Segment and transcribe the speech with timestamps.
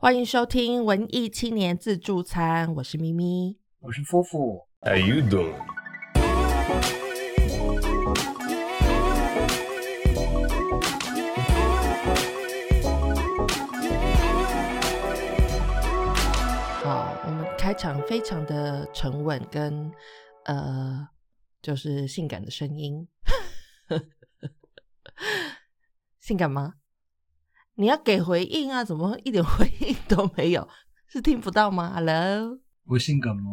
[0.00, 3.58] 欢迎收听文艺青年自助餐，我是咪咪。
[3.80, 5.52] 我是夫妇，How you doing?
[16.84, 19.90] 好，我们开场非常的沉稳，跟
[20.44, 21.08] 呃，
[21.60, 23.08] 就是性感的声音，
[26.20, 26.74] 性感吗？
[27.80, 28.82] 你要给回应啊！
[28.82, 30.68] 怎么一点回应都没有？
[31.06, 33.52] 是听不到吗？Hello，我性感吗？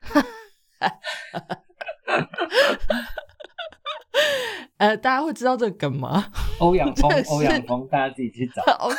[4.78, 6.32] 呃，大家会知道这个梗吗？
[6.58, 8.62] 欧阳锋 欧阳锋，大家自己去找。
[8.80, 8.90] 哦，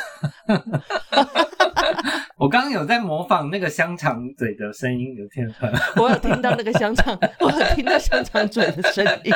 [2.38, 5.80] 我刚刚有在模仿那个香肠嘴的声音，有听出来吗？
[5.96, 9.32] 我有听到那个香肠，我有听到香肠嘴的声音。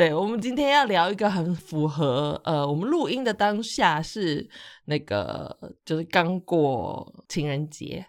[0.00, 4.48] 对，我们今天要聊一个很符合呃，我们录音的当下是
[4.86, 5.54] 那个
[5.84, 8.06] 就是刚过情人节，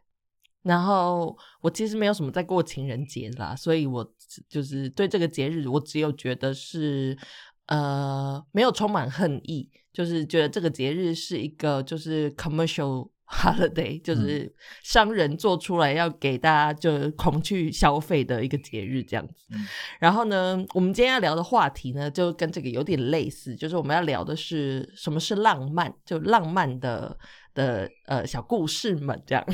[0.61, 4.09] 然后我其实没有什么在过情人节啦，所以我
[4.47, 7.17] 就是对这个节日，我只有觉得是
[7.65, 19.33] 呃没有充满恨意，就是觉得这个节日是一个就是 commercial holiday，就是商人做出来要给大家就是狂去消费的一个节日这样子。
[19.51, 19.65] 嗯
[19.99, 27.17] 然后呢，我们今天要聊的话题呢，就跟这个有点类似，就是我们要聊的是什么是浪漫，就浪漫的
[27.53, 29.45] 的呃小故事们这样。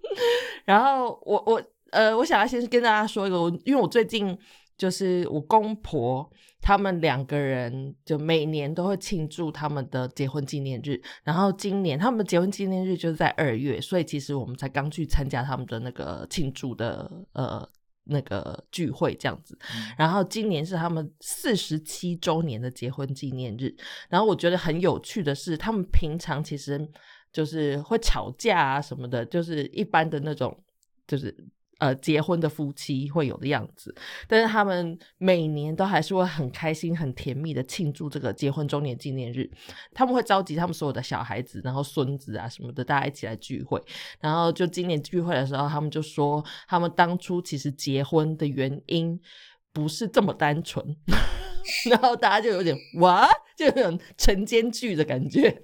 [0.64, 4.38] 然后我我呃，我想要先跟大家说一个，因为我最近
[4.80, 6.26] 就是我公婆
[6.62, 17.68] 他们两个人就每年都会庆祝他们的结婚纪念日，然后今年他们的结婚纪念日就是在二月，所以其实我们才刚去参加他们的那个庆祝的呃
[18.04, 19.58] 那个聚会这样子。
[19.98, 23.76] 然后今年是他们四十七周年的结婚纪念日，
[24.08, 26.88] 然后我觉得很有趣的是，他们平常其实
[27.30, 30.58] 就是会吵架啊什么的，就是一般的那种，
[31.06, 31.36] 就是
[31.80, 33.92] 呃结婚的夫妻会有的样子。
[34.28, 39.50] 但是他们每年都还是会很开心、很甜蜜的庆祝这个结婚周年纪念日。
[39.92, 43.82] 他们会召集他们所有的小孩子，然后孙子啊什么的，大家一起来聚会。
[44.20, 49.20] 然后就今年聚会的时候，他们就说，他们当初其实结婚的原因
[49.72, 50.96] 不是这么单纯。
[51.88, 55.54] 然后大家就有点哇，就有点晨间剧的感觉。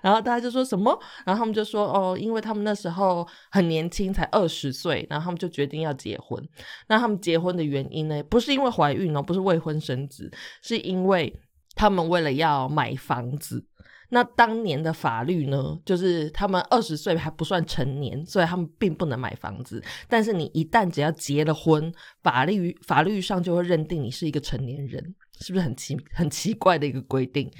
[0.00, 0.98] 然后大家就说什么？
[1.24, 6.42] 然后他们就说哦，因为他们那时候很年轻，才二十岁，然后他们就决定要结婚。
[6.88, 10.30] 那他们结婚的原因呢，不是因为怀孕哦，不是未婚生子，
[10.62, 11.34] 是因为
[11.74, 13.64] 他们为了要买房子。
[14.14, 19.82] 那当年的法律呢，就是他们二十岁还不算成年，所以他们并不能买房子。
[20.06, 21.90] 但是你一旦只要结了婚，
[22.22, 27.50] 法律法律上就会认定你是一个成年人，是不是很奇很奇怪的一个规定？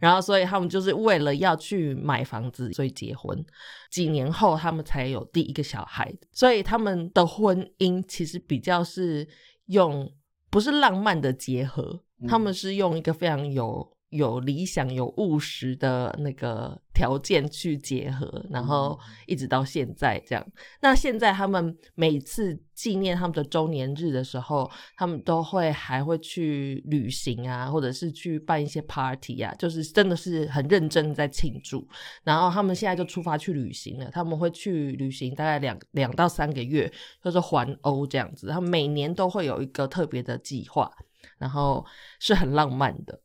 [0.00, 3.44] 然后，所以他们就是为了要去买房子，所以结婚。
[3.90, 9.26] 几年后，他们才有第一个小孩，所以他们的婚姻其实比较是
[9.66, 10.10] 用
[10.50, 20.46] 不是浪漫的结合，他们是用一个非常有有理想、有务实的那个条件去结合，然后一直到现在这样。
[20.80, 31.86] 那现在他们每次纪念他们的周年日的时候，他们都会还会去旅行啊，或者是去办一些 party 啊，就是真的是很认真的在庆祝。
[32.24, 36.90] 然后他们现在就出发去旅行了，他们会去旅行大概两两到三个月，
[37.22, 38.48] 就是环欧这样子。
[38.48, 40.90] 他们每年都会有一个特别的计划，
[41.36, 41.84] 然后
[42.18, 43.20] 是很浪漫的。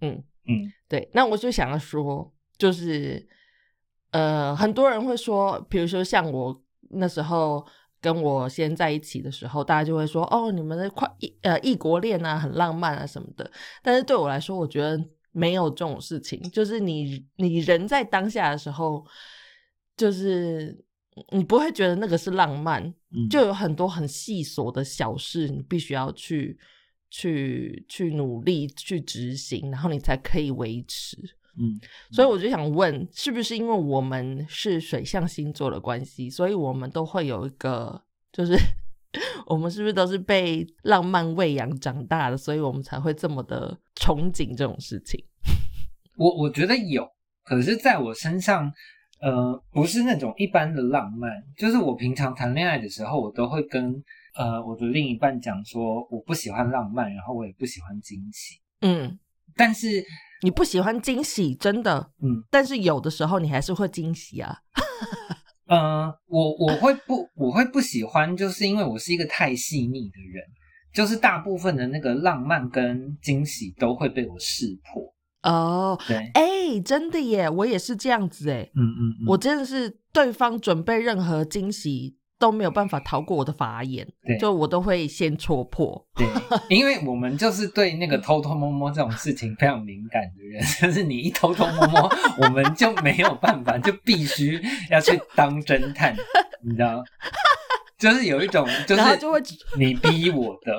[0.00, 1.08] 嗯，嗯，对。
[1.12, 3.26] 那我就想要说，就是
[4.10, 7.66] 呃，很多人会说，比如说像我那时候
[8.00, 13.50] 跟我先在一起的时候，大家就会说，哦，你们的快异呃异国恋啊，很浪漫啊什么的。
[13.82, 19.04] 但是对我来说，我觉得没有这种事情，就是你你人在当下的时候，
[19.96, 20.84] 就是
[21.30, 26.58] 你不会觉得那个是浪漫，嗯就有很多很细琐的小事，你必须要去
[27.16, 31.16] 去去努力去执行，然后你才可以维持。
[31.56, 31.78] 嗯，
[32.10, 38.02] 所以我就想问，是不是因为我们是水象星座的关系，所以我们都会有一个，
[38.32, 38.56] 就是
[39.46, 45.24] 我们是不是都是被浪漫喂养长大的，所以我们才会这么的憧憬这种事情？
[46.18, 47.08] 我我觉得有，
[47.44, 48.72] 可是在我身上，
[49.20, 54.02] 呃，不是那种一般的浪漫，就是我平常谈恋爱的时候，我都会跟
[54.34, 59.18] 呃我的另一半讲说，我不喜欢浪漫，然后我也不喜欢惊喜，嗯，
[59.56, 60.04] 但是，
[60.42, 62.42] 你不喜欢惊喜，真的，嗯。
[62.50, 64.58] 但是有的时候你还是会惊喜啊。
[65.66, 70.44] 呃，我我会不我会不喜欢，就是因为我是一个太细腻的人，
[70.92, 75.14] 就是大部分的那个浪漫跟惊喜都会被我识破。
[75.42, 86.04] 哦，对，哎，真的耶，我也是这样子哎，嗯嗯嗯，我真的是对方准备任何惊喜都没有办法逃过我的法眼，对就我都会先戳破。
[86.14, 86.26] 对，
[86.68, 94.60] 因为我们就是对那个偷偷摸摸这种事情非常敏感的人， 就是你一偷偷摸摸，我们就没有办法，就必须
[94.90, 96.14] 要去当侦探，
[96.62, 97.04] 你知道吗？
[97.96, 99.02] 就是有一种，就是
[99.78, 100.72] 你逼我的，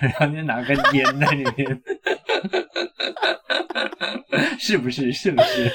[0.00, 1.82] 然后就拿根烟在里面，
[4.58, 5.10] 是不是？
[5.12, 5.72] 是不是？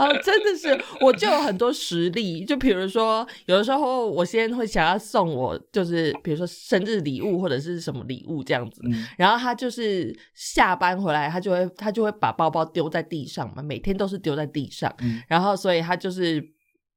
[0.00, 0.68] 啊，真的是，
[1.00, 15.20] 我就有很多实例，就比如说，有的时候我先会想要送我，就是比如说生日礼物或者是什么礼物这样子，嗯然后他就是下班回来，他就会他就会把包包丢在地上嘛，每天都是丢在地上，嗯。
[15.28, 16.42] 然后所以他就是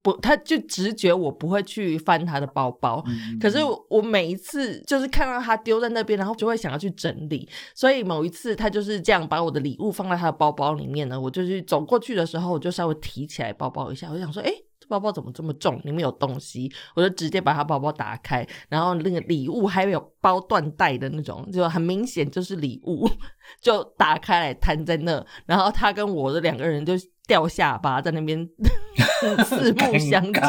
[0.04, 3.60] 不，他就直觉我不会去翻他的包包，嗯，可是
[3.90, 7.48] 我每一次就是看到他丢在那边，然后就会想要去整理。
[7.74, 15.80] 所以某一次他就是这样把我的礼物放在他的包包里面呢，我就去走过去的时候，我就稍微提起来包包一下，我就想说，哎、这包包怎么这么重？
[15.86, 23.10] 里面有东西，我就直接把他包包打开，然后那个礼物还有包缎带的那种，就很明显就是礼物，
[23.64, 26.94] 就打开来摊在那，然后他跟我的两个人就
[27.28, 28.48] 掉下巴在那边
[29.46, 30.42] 四目相接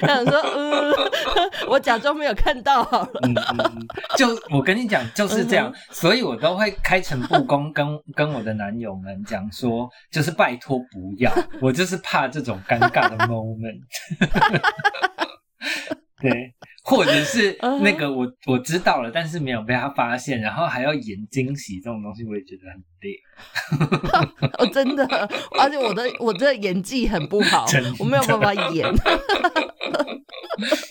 [0.00, 0.92] 他，想说，嗯，
[1.70, 3.20] 我假装没有看到好了。
[3.22, 3.86] 嗯嗯，嗯
[4.16, 13.80] 就我跟你讲就是这样，嗯所以我都会开诚布公跟 跟我的男友们讲说，就是拜托不要，我就是怕这种尴尬的 moment。
[16.20, 16.54] 对，
[16.84, 23.20] 或者是那个我我知道了，但是没有被他发现，然后还要演惊喜这种东西，我也觉得很累。
[24.58, 25.04] 哦，真的，
[25.58, 27.66] 而且我的我的演技很不好，
[27.98, 28.88] 我没有办法演。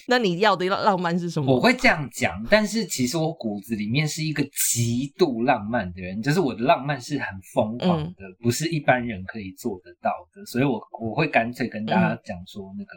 [0.08, 1.56] 那你要的浪漫是什么？
[1.56, 12.92] 我会这样讲，但是其实我骨子里面是一个极度浪漫的人，就是我的浪漫是很疯狂嗯的，不是一般人可以做得到的，所以我我会干脆跟大家讲说，那个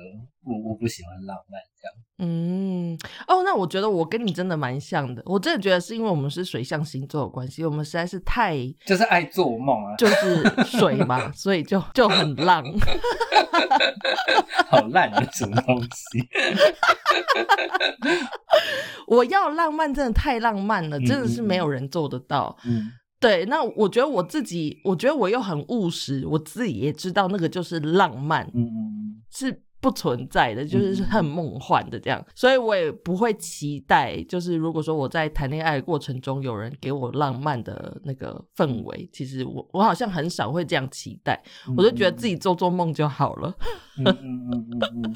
[0.44, 1.94] 我我不喜欢浪漫这样。
[2.18, 2.98] 嗯，
[3.28, 5.22] 哦，那我觉得我跟你真的蛮像的。
[5.24, 12.64] 我真的觉得是因为我们是水象星座的关系，我们实在是太就是爱做梦啊，就是水嘛， 所以就就很浪。
[14.68, 16.28] 好烂的什么东西。
[19.06, 22.56] 我要浪漫真的太浪漫了，嗯真的是没有人做得到。
[22.64, 28.46] 嗯对，那我觉得我自己，我觉得我又很务实，我自己也知道那个就是浪漫，
[29.32, 43.54] 是不存在的，就是很梦幻的这样，所以我也不会期待，就是如果说我在谈恋爱的过程中有人给我浪漫的那个氛围，其实我我好像很少会这样期待，嗯，我就觉得自己做做梦就好了。
[43.96, 45.14] 嗯嗯嗯嗯嗯嗯，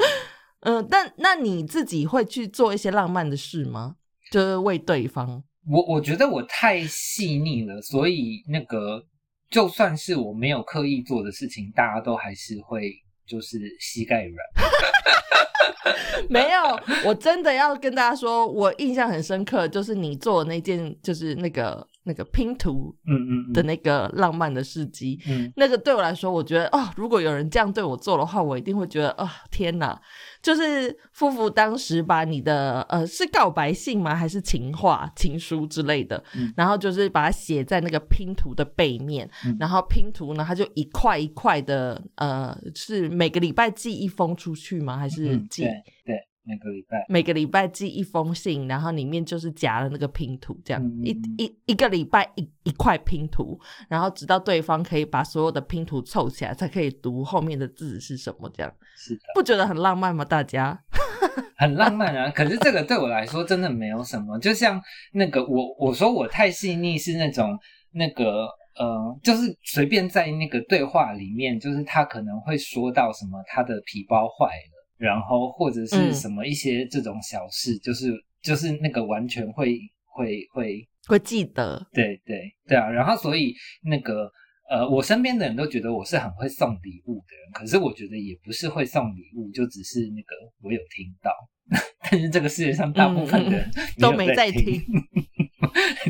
[0.60, 3.96] 嗯， 但那你自己会去做一些浪漫的事吗？
[4.30, 5.42] 就是为对方。
[5.68, 9.04] 我我觉得我太细腻了，所以那个
[9.50, 12.92] 就算是我没有刻意做的事情，大家都还是会
[13.30, 14.36] 就是膝盖软。
[16.28, 25.18] 没有，我真的要跟大家说，我印象很深刻，就是你做的那件，就是那个那个拼图嗯嗯嗯的那个浪漫的事迹。
[25.28, 30.00] 嗯那个对我来说，我觉得哦，如果有人这样对我做的话，我一定会觉得哦、天哪！
[30.42, 34.14] 就是夫妇当时把你的呃是告白信吗？
[34.14, 44.96] 还是情话、情书之类的，嗯然后就是把它写在那个拼图的背面，嗯然后拼图呢，它就一块一块的，呃，是每个礼拜寄一封出去吗？
[44.96, 45.62] 还是嗯，寄？
[45.62, 45.72] 对
[46.04, 46.16] 对，
[46.50, 47.06] 每个礼拜。
[47.08, 60.24] 每个礼拜寄一封信，然后里面就是夹了那个拼图，这样、一一一个礼拜一一块拼图，然后直到对方可以把所有的拼图凑起来，才可以读后面的字是什么，这样是的，不觉得很浪漫吗？
[60.24, 60.82] 大家？
[61.56, 62.30] 很浪漫啊。
[62.30, 67.56] 可是这个对我来说真的没有什么，就像那个我我说我太细腻是那种
[67.92, 74.69] 那个呃，就是随便在那个对话里面，就是他可能会说到什么他的皮包坏了，
[75.00, 76.14] 然后或者是嗯。
[76.14, 84.30] 什么一些这种小事，就是就是那个完全会会会会记得，对对对啊，然后所以那个
[84.70, 91.32] 呃，我身边的人都觉得我是很会送礼物的人，可是我觉得也不是会送礼物，就只是那个我有听到，
[92.10, 93.82] 但是这个世界上大部分的人嗯。
[94.00, 94.80] 都没在听。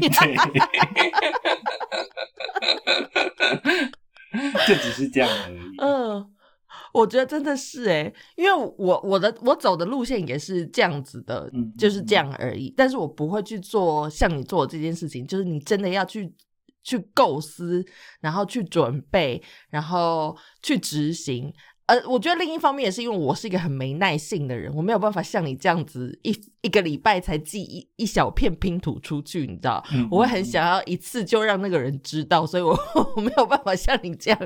[0.00, 0.34] 对，
[4.66, 5.58] 就只是这样而已。
[5.78, 6.30] 嗯，
[6.92, 12.72] 我觉得真的是哎，因为我我的我走的路线也是这样子的，嗯就是这样而已。
[12.76, 16.32] 但是我不会去做像你做的这件事情，就是你真的要去
[16.82, 17.84] 去构思，
[18.20, 21.52] 然后去准备，然后去执行。
[21.90, 26.30] 呃，我觉得另一方面也是因为我是一个很没耐性的人，我没有办法像你这样子一
[26.60, 32.78] 一个礼拜才寄一一小片拼图出去，你知道，嗯我会很想要一次就让那个人知道，所以我
[33.16, 34.38] 我没有办法像你这样，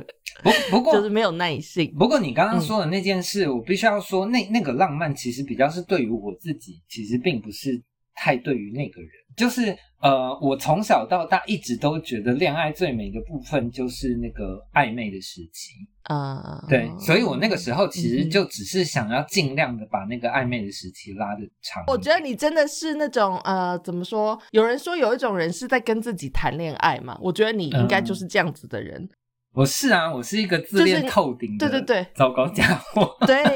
[0.42, 1.94] 不不过就是没有耐性。
[1.98, 7.82] 不过你刚刚说的那件事，我必须要说，那那个浪漫其实比较是对于我自己，其实并不是
[8.14, 9.10] 太对于那个人。
[9.36, 15.72] 就是呃，我从小到大一直都觉得恋爱最美的部分就是那个暧昧的时期。
[16.04, 21.82] 啊、对，所以我那个时候其实嗯就只是想要尽量的把那个暧昧的时期拉的长。
[21.86, 24.38] 我觉得你真的是那种呃，怎么说？
[24.50, 29.08] 有人说有一种人是在跟自己谈恋爱嘛，我觉得你应该嗯就是这样子的人。
[29.54, 33.16] 我是啊，我是一个自恋透顶的，对对对，糟糕家伙。
[33.24, 33.40] 对，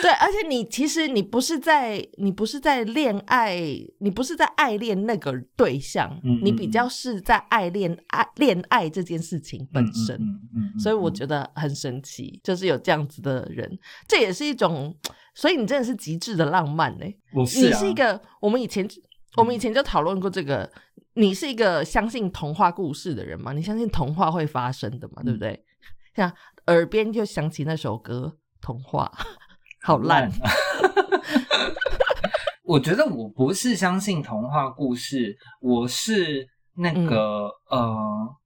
[0.00, 3.60] 对，而且你其实你不是在你不是在恋爱，
[3.98, 10.16] 你不是在爱恋那个对象，嗯嗯你比较是在爱恋爱恋爱这件事情本身。
[10.16, 14.96] 嗯嗯所以我觉得很神奇，就是有这样子的人，这也是一种，
[15.34, 18.88] 所以你真的是极致的浪漫呢、我是啊你是一个，我们以前
[19.36, 20.70] 我们以前就讨论过这个，
[21.18, 23.52] 你是一个相信童话故事的人吗？
[23.52, 25.22] 你相信童话会发生的嘛？
[25.24, 25.64] 对不对？
[26.14, 26.32] 像
[26.68, 29.10] 耳边就响起那首歌《童话》，
[29.82, 30.28] 好烂。
[30.28, 30.32] 啊
[32.64, 37.96] 我觉得我不是相信童话故事，我是那个、嗯呃，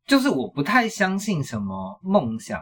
[0.06, 2.60] 就是我不太相信什么梦想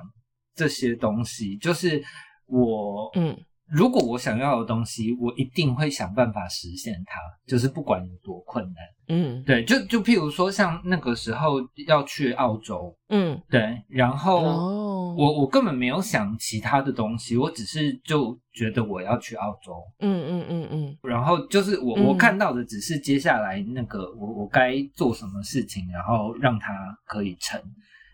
[0.54, 1.58] 这些东西。
[1.58, 2.02] 就是
[2.46, 3.36] 我，嗯
[3.70, 8.74] 如果我想要的东西，我一定会想办法实现它，就是不管有多困难。
[9.08, 9.42] 嗯。
[9.44, 14.44] 对，就就譬如说，像那个时候要去澳洲，嗯，对，然后。
[14.44, 20.98] 哦，我我根本没有想其他的东西，我只是就觉得我要去澳洲，嗯嗯嗯嗯。
[21.02, 22.04] 然后就是我嗯。
[22.04, 26.72] 我看到的只是接下来那个我我该做什么事情，然后让它
[27.06, 27.60] 可以成，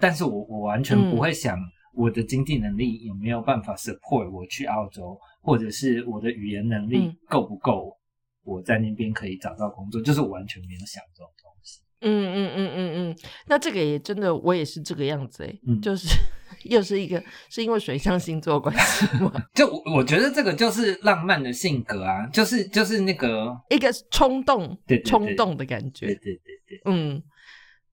[0.01, 1.59] 但是我我完全不会想
[1.95, 7.97] 我的经济能力有没有办法 support 我去澳洲，或者是我的语言能力嗯够不够，
[8.43, 11.81] 我在那边可以找到工作，就是我完全没有想这种东西。
[12.01, 16.09] 嗯嗯嗯嗯嗯，那这个也真的，我也是这个样子哎、嗯就是
[16.65, 19.33] 又是一个是因为水象星座关系吗？
[19.55, 27.23] 就我我觉得这个就是浪漫的性格啊，就是就是那个一个冲动对对对冲动的感觉，对对对对，嗯，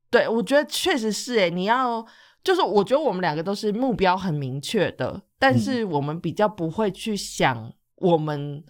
[0.09, 2.05] 对，我觉得确实是诶，你要
[2.43, 8.63] 就是我觉得我们两个都是目标很明确的，但是我们比较不会去想我们。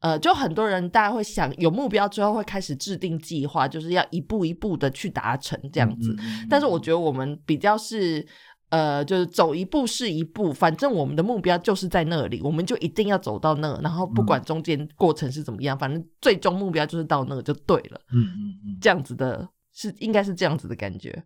[0.00, 6.12] 呃，就很多人，大家会想有目标之后会开始制定计划，就是要一步一步的去达成这样子。
[6.12, 8.24] 嗯嗯嗯但是我觉得我们比较是，
[8.68, 17.98] 呃，就是走一步是一步，反正我们的目标就是在那里，我们就一定要走到那，然后不管中间过程是怎么样，反正最终目标就是到那就对了。
[18.12, 21.24] 嗯嗯嗯，这样子的，是应该是这样子的感觉。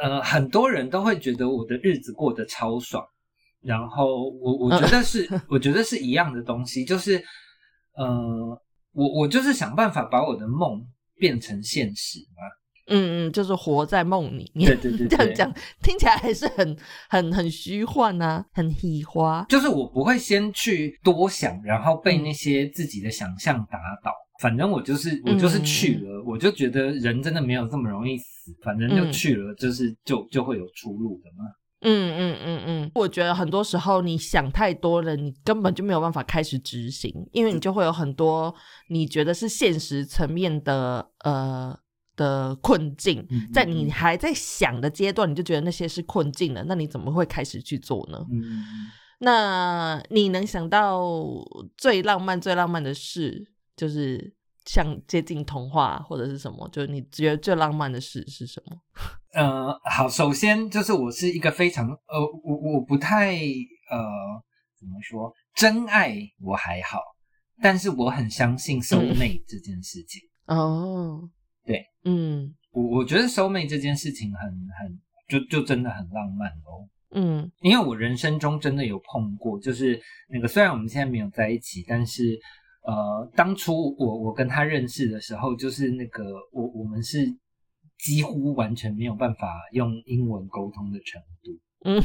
[0.00, 3.04] 呃，很多人都会觉得我的日子过得超爽，
[3.62, 7.22] 然后我我觉得是，我觉得是一样的东西，就是
[7.96, 8.60] 呃，
[8.92, 10.84] 我我就是想办法把我的梦
[11.16, 12.42] 变成现实嘛。
[12.88, 14.66] 嗯嗯，就是活在梦里面。
[14.66, 16.76] 对对对对， 这样讲听起来还是很
[17.08, 19.46] 很很虚幻啊，很喜花。
[19.48, 24.12] 就是我不会先去多想，然后被那些自己的想象打倒。
[24.40, 31.44] 反正我就是我就是去了，我就觉得人真的没有这么容易死，反正就去了，就是就就会有出路的嘛。
[31.82, 38.54] 嗯嗯嗯嗯，我觉得很多时候你想太多了，你根本就没有办法开始执行，因为你就会有很多
[38.88, 41.76] 你觉得是现实层面的呃
[42.16, 48.18] 的困境，嗯在你还在想的阶段，你就觉得那些是困境了，那你怎么会开始去做呢？
[49.18, 51.00] 那你能想到
[51.76, 53.46] 最浪漫、最浪漫的事，
[53.76, 54.34] 就是
[54.66, 56.68] 像接近童话或者是什么？
[56.70, 58.76] 就是你觉得最浪漫的事是什么？
[59.34, 63.98] 呃，好，首先就是我是一个非常呃，我我不太呃
[64.78, 66.98] 怎么说，真爱我还好，
[67.60, 70.20] 但是我很相信收妹这件事情。
[70.46, 71.28] 哦，
[71.64, 76.88] 对，嗯我我觉得收妹这件事情很很就就真的很浪漫哦。
[77.14, 82.38] 嗯因为我人生中真的有碰过，就是那个虽然我们现在没有在一起，但是
[82.82, 87.26] 呃，当初我我跟他认识的时候，就是那个我我们是
[87.98, 91.60] 几乎完全没有办法用英文沟通的程度。
[91.84, 92.00] 嗯，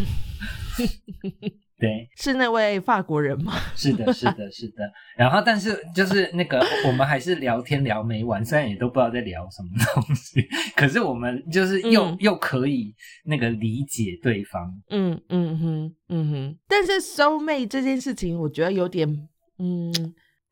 [1.79, 3.53] 对， 是那位法国人吗？
[3.75, 4.83] 是的，是的，是的。
[5.15, 10.41] 然后，但是就是那个，我们还是聊天聊没完，虽然也都不知道在聊什么东西，
[10.75, 12.93] 可是我们就是又、嗯又可以
[13.25, 14.81] 那个理解对方。
[14.89, 16.57] 嗯嗯哼嗯哼。
[16.67, 19.27] 但是收妹这件事情，我觉得有点
[19.59, 19.91] 嗯。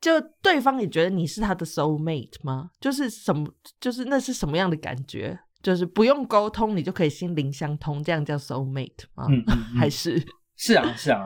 [0.02, 2.70] 就对方也觉得你是他的 soul mate 吗？
[2.80, 3.52] 就是什么？
[3.80, 5.40] 就是那是什么样的感觉？
[5.64, 9.26] 就是不用沟通，你就可以心灵相通，这样叫 soul mate 吗？
[9.30, 10.24] 嗯嗯嗯 还是
[10.56, 11.26] 是啊，是啊，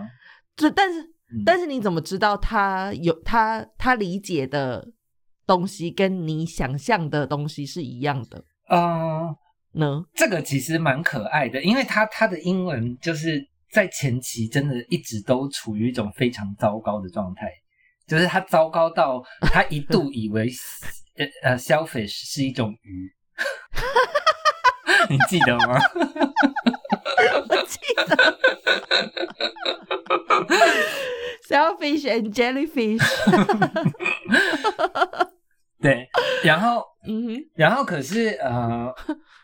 [0.55, 4.87] 这但是嗯但是你怎么知道他有他他理解的
[5.45, 9.35] 东西跟你想象的东西是一样的嗯、
[9.73, 10.03] 呢？
[10.13, 17.51] 这个其实蛮可爱的，因为他他的英文就是在前期真的一直都处于一种非常糟糕的状态，
[18.09, 20.49] 就是他糟糕到他一度以为
[21.17, 23.13] 呃呃 selfish 是一种鱼，
[25.09, 25.79] 你记得吗？
[27.47, 28.37] 我记得
[31.47, 33.03] selfish and jellyfish，
[35.81, 36.07] 对，
[36.43, 38.93] 然后嗯，然后可是呃，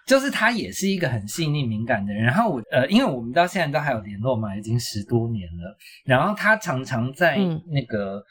[0.06, 2.24] 就是他也是一个很细腻敏感的人。
[2.24, 5.78] 然后我呃，因为我们到现在都还有联络嘛，已经十多年了。
[6.06, 8.22] 然后他常常在嗯那个、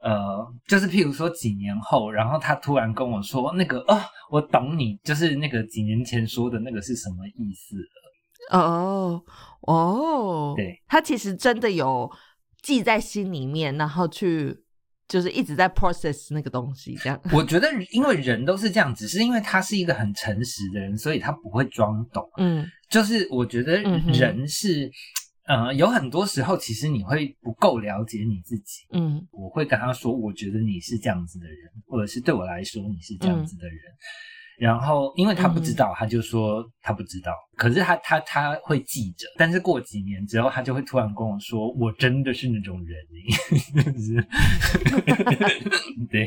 [0.00, 4.00] 呃，就是譬如说几年后，然后他突然跟我说那个哦，
[4.30, 8.58] 我懂你，就是那个几年前说的那个是什么意思了。
[8.58, 9.22] 哦
[9.62, 12.10] 哦，对，他其实真的有
[12.62, 14.56] 记在心里面，然后去
[15.06, 17.20] 就是一直在 process 那个东西，这样。
[17.34, 22.24] 我觉得因为人都是这样，只是因为他是一个很诚实的人，所以他不会装懂。
[22.38, 24.90] 嗯就是我觉得人是，
[25.48, 28.86] 呃，有很多时候其实你会不够了解你自己。
[28.92, 33.76] 嗯我会跟他说，我觉得你是这样子的人，或者是对我来说你是这样子的人。
[34.58, 37.32] 然后，因为他不知道，他就说他不知道。
[37.56, 42.96] 可是他他他会记着，但是过几年之后，他就会突然跟我说，我真的是那种人，
[43.84, 44.26] 就 是
[46.10, 46.26] 对，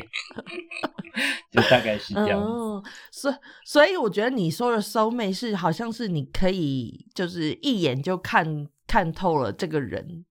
[1.50, 2.46] 就大概是这样子。
[2.46, 3.34] 哦，所
[3.64, 10.24] 所以我觉得你说的收妹是好像是你可以就是一眼就看看透了这个人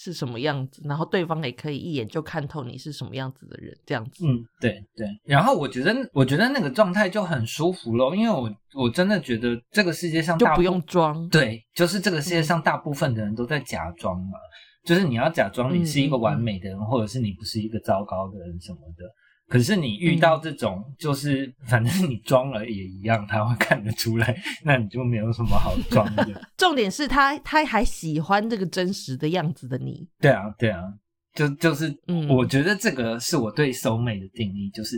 [0.00, 4.24] 是什么样子，然后对方也可以一眼就看透你是什么样子的人，这样子。
[4.24, 5.08] 嗯，对对。
[5.24, 8.48] 然后我觉得，我觉得那个状态就很舒服咯，因为我
[8.80, 14.38] 我真的觉得这个世界上大就不用装，对，就是这个世界上大部分的人都在假装嘛，
[14.84, 19.04] 就是你要假装你是一个完美的人，或者是你不是一个糟糕的人什么的。
[19.48, 26.26] 可是你遇到这种，就是反正你装了也一样，他会看得出来， 那你就没有什么好装的。
[26.58, 30.06] 重点是他他还喜欢这个真实的样子的你。
[30.20, 30.82] 对啊，对啊，
[31.34, 32.28] 就就是，嗯。
[32.28, 34.96] 我觉得这个是我对收美的定义，就是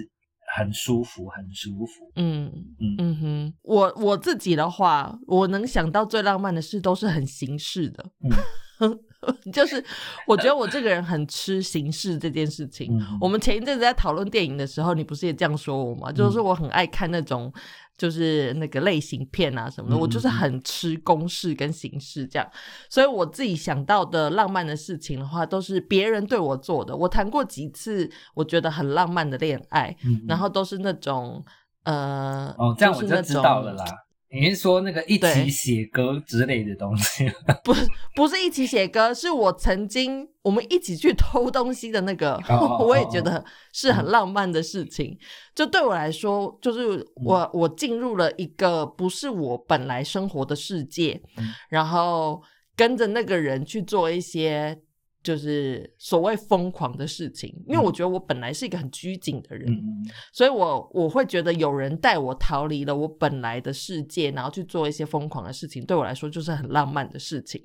[0.57, 2.11] 很舒服，很舒服。
[2.17, 2.97] 嗯嗯。
[2.99, 8.11] 嗯哼，我我自己的话，我能想到最浪漫的事都是很形式的，
[9.53, 9.85] 就是
[10.27, 12.99] 我觉得我这个人很吃形式这件事情。
[12.99, 16.11] 嗯我们前一阵子在讨论电影的时候，你不是也这样说我吗？
[16.11, 17.53] 就是我很爱看那种
[17.99, 22.51] 就是那个类型片啊什么的，嗯我就是很吃公式跟形式这样。
[22.89, 26.97] 所以我自己想到的浪漫的事情的话，都是别人对我做的。
[26.97, 31.45] 我谈过几次我觉得很浪漫的恋爱，嗯然后都是那种
[31.85, 33.85] 呃，哦，这样我就知道了种啦。
[34.33, 37.31] 你是说那个一起写歌之类的东西？
[37.65, 42.41] 不是不是一起写歌，是我曾经我们一起去偷东西的那个，
[42.81, 45.19] 我也觉得是很浪漫的事情。
[45.55, 52.41] 就对我来说，就是我我进入了一个不是我本来生活的世界，嗯然后
[52.77, 54.79] 跟着那个人去做一些。
[55.23, 67.63] 就是所谓疯狂的事情，因为我觉得我本来是一个很拘谨的人，嗯所以我我会觉得有人带我逃离了我本来的世界，然后去做一些疯狂的事情，对我来说就是很浪漫的事情。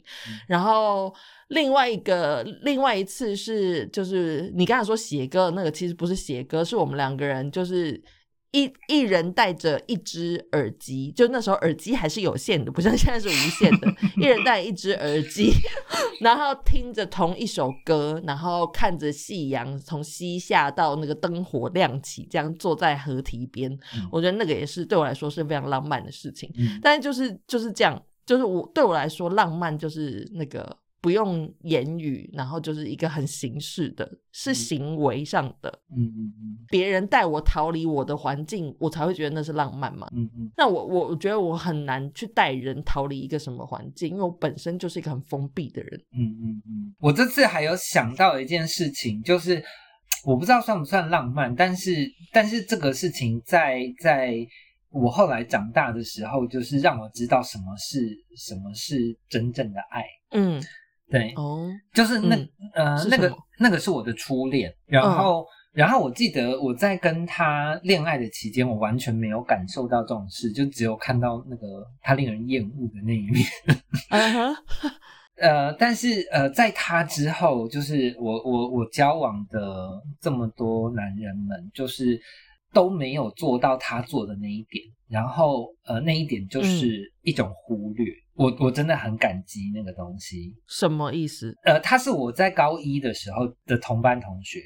[0.48, 1.13] 然后
[1.48, 8.04] 另外一个另外一次是，就是你刚才说写歌那个，其实不是写歌，是我们两个人就是。
[8.56, 13.94] 一一人带着一只耳机，就那时候耳机还是有线的，不像现在是无线的。
[14.15, 15.52] 一人带一只耳机，
[16.22, 26.50] 然后听着同一首歌，然后看着夕阳从西下到那个灯火亮起，这样坐在河堤边，嗯我觉得那个也是对我来说是非常浪漫的事情。
[26.58, 35.70] 嗯但是就是就是这样，就是我对我来说，浪漫就是那个不用言语，然后就是一个很形式的，是行为上的。
[35.96, 40.08] 嗯嗯嗯别人带我逃离我的环境，我才会觉得那是浪漫嘛。
[40.15, 46.02] 嗯嗯那我我我觉得我很难去带人逃离一个什么环境，因为我本身就是一个很封闭的人。
[46.18, 46.96] 嗯嗯嗯。
[47.00, 49.63] 我这次还有想到一件事情，就是
[50.26, 51.91] 我不知道算不算浪漫，但是
[52.34, 54.36] 但是这个事情在在
[54.89, 60.04] 我后来长大的时候，就是让我知道什么是什么是真正的爱。
[60.32, 60.60] 嗯，
[61.10, 73.46] 对，哦，就是那、嗯呃那个那个是我的初恋，然后、然后我记得我在跟他恋爱的期间，我完全没有感受到这种事，就只有看到那个他令人厌恶的那一面。
[75.38, 82.18] 呃，但是呃，在他之后，就是我我我交往的这么多男人们，就是
[82.74, 90.54] 都没有做到他做的那一点，然后呃那一点就是一种忽略，我我真的很感激那个东西。
[90.68, 91.54] 什么意思？
[91.63, 94.60] 呃，他是我在高一的时候的同班同学，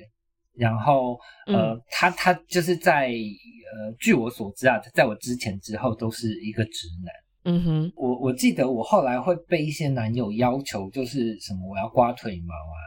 [0.56, 7.14] 然后呃，嗯他他就是在呃，据我所知啊，在我之前之后都是一个直男。
[7.46, 12.80] 嗯哼，我我记得我后来会被一些男友要求，就是什么我要刮腿毛啊，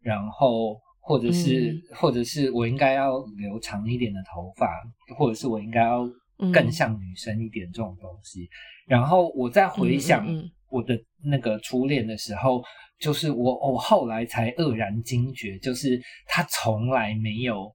[0.00, 4.68] 然后或者是、嗯或者是我应该要留长一点的头发，
[5.16, 6.12] 或者是我应该要嗯
[6.52, 8.48] 更像女生一点这种东西。
[8.86, 10.26] 然后我在回想
[10.68, 12.62] 我的那个初恋的时候，
[12.98, 17.74] 就是我我后来才愕然惊觉，就是他从来没有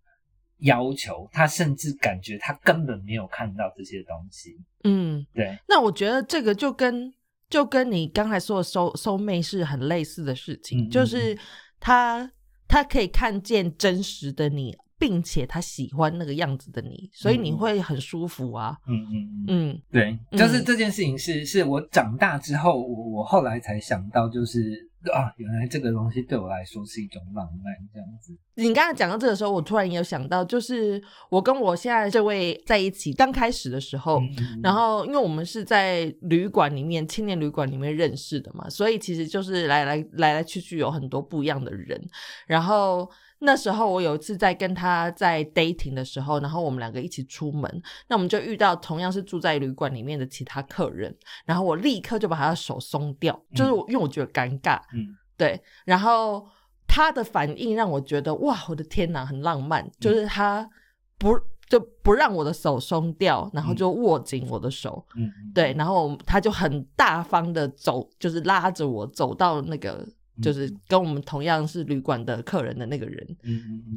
[0.60, 4.58] 要求，他甚至感觉他根本没有看到这些东西。
[4.84, 7.14] 嗯，对，那我觉得这个就跟
[7.50, 11.38] 就跟你刚才说的收收妹是很类似的事情，就是
[11.80, 12.32] 他
[12.68, 18.78] 他可以看见真实的你，并且他喜欢那个样子的你，所以你会很舒服啊。
[18.88, 19.46] 嗯嗯嗯。
[19.48, 28.38] 嗯对，嗯就是这件事情是是我长大之后，我我后来才想到，就是啊，原来这个东西对我来说是一种浪漫，这样子。
[28.56, 34.22] 你刚才讲到这个时候，我突然也有想到，就是我跟我现在这位在一起刚开始的时候，
[34.62, 41.98] 然后，因为我们是在旅馆里面、青年旅馆里面认识的嘛，所以其实就是来来来来去去有很多不一样的人。
[42.46, 43.10] 然后
[43.42, 55.16] 那时候我有一次在跟他在 dating 的时候，然后我们两个一起出门，那我们就遇到同样是住在旅馆里面的其他客人，然后我立刻就把他的手松掉，就是我因为我觉得尴尬，嗯。
[55.38, 56.46] 对，然后
[56.86, 60.70] 他的反应让我觉得哇，我的天哪，很浪漫，就是他
[61.18, 70.06] 不就不让我的手松掉，然后就握紧我的手，嗯嗯，对，然后他就很大方的走，就是拉着我走到那个。
[70.42, 73.38] 就是跟我们同样是旅馆的客人的那个人，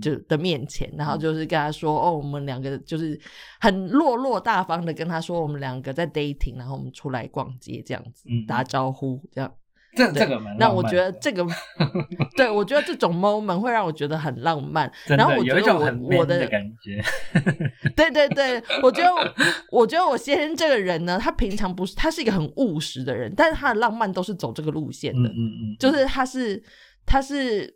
[0.00, 0.12] 就。
[0.28, 3.20] 的面前，然后就是跟他说：“哦，我们两个就是
[3.60, 9.52] 很落落大方的跟他说，我们两个在 dating，然后我们出来逛街这样子，嗯打招呼这样。”
[9.94, 11.46] 对这这个蛮浪漫那我觉得这个，
[12.36, 14.90] 对我觉得这种 moment 会让我觉得很浪漫。
[15.06, 17.02] 然后我觉得我我的的感觉。
[17.94, 19.34] 对对对，我觉得我
[19.70, 26.62] 我觉得我先生这个人呢，他平常不是他是一个很务实的人，但是他的浪漫都是走这个路线的，嗯嗯嗯，就是他是
[27.04, 27.74] 他是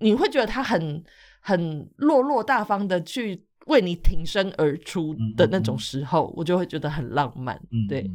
[0.00, 1.02] 你会觉得他很
[1.40, 7.56] 很落落大方的去为你挺身而出的那种时候，我就会觉得很浪漫。
[7.72, 8.10] 嗯对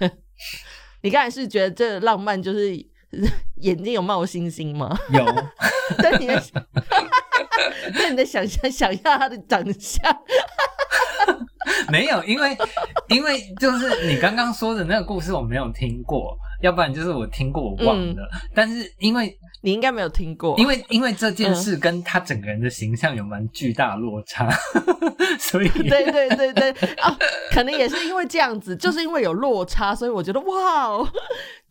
[0.00, 0.10] 嗯
[1.02, 2.76] 你刚才是觉得这浪漫就是
[3.60, 4.96] 眼睛有冒星星吗？
[5.12, 5.24] 有，
[5.98, 6.42] 但你的
[7.98, 10.16] 但你的想象想象他的长相，
[11.90, 12.22] 没有？
[12.24, 12.56] 因为
[13.08, 18.28] 因为就是你刚刚说的那个故事我没有听过，要不然就是我听过我忘了。
[18.54, 24.48] 但是因为你应该没有听过，因为因为这件事跟他整个人的形象有蛮巨大落差，
[25.38, 27.16] 所以对对对对啊，
[27.50, 31.06] 可能也是因为这样子，就是因为有落差，所以我觉得哇哦，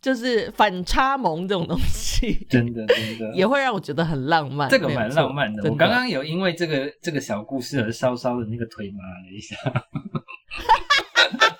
[0.02, 4.70] 就是反差萌这种东西，真的真的也会让我觉得很浪漫。
[4.70, 5.64] 这个蛮浪漫的。
[5.64, 9.56] 真我刚刚有因为这个这个小故事而稍稍的那个腿麻了一下。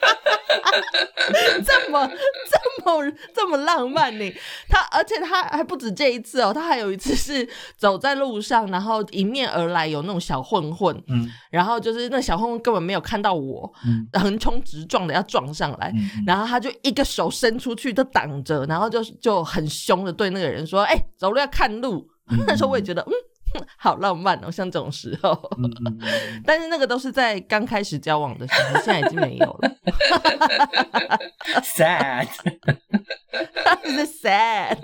[1.66, 4.34] 这么这么这么浪漫呢？
[4.68, 11.30] 他而且他还不止这一次哦，他还有一次是走在路上，然后迎面而来有那种小混混，嗯。
[11.52, 14.08] 然后就是那小混混根本没有看到我，嗯。
[14.14, 15.94] 横冲直撞的要撞上来，
[16.26, 22.08] 然后他就一个手伸出去都挡着，然后就就很凶的对那个人说：“哎、走路要看路。
[22.32, 22.38] 嗯。
[22.48, 23.12] 那时候我也觉得，嗯，
[23.78, 25.50] 好浪漫哦，像这种时候。
[26.46, 29.76] 但是那个都是在刚开始交往的时候，现在已经没有了
[31.64, 32.28] ，，sad。
[33.84, 34.78] 就是 sad。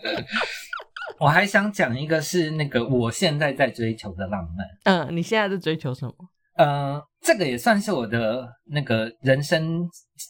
[1.19, 4.67] 我还想讲一个是那个我现在在追求的浪漫。
[4.83, 6.13] 嗯，你现在在追求什么？
[6.57, 9.87] 呃，这个也算是我的那个人生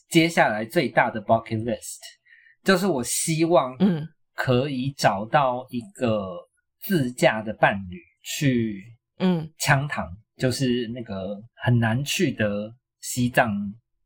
[0.09, 1.99] 接下来最大的 bucket list，
[2.63, 6.35] 就是我希望嗯可以找到一个
[6.81, 8.83] 自驾的伴侣去
[9.19, 13.49] 嗯，羌塘，就是那个很难去的西藏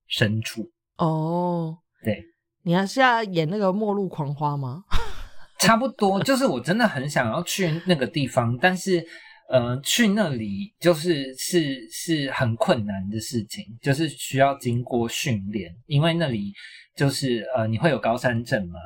[0.08, 0.70] 深处。
[0.98, 2.24] 哦，对，
[2.64, 4.84] 你还是要演那个《末路狂花》吗？
[5.60, 9.06] 差不多，就是我真的很想要去那个地方，但是
[9.50, 16.54] 呃，去那里就是是是很困难的事情，就是需要经过训练，因为那里
[16.96, 18.80] 就是呃你会有高山症嘛，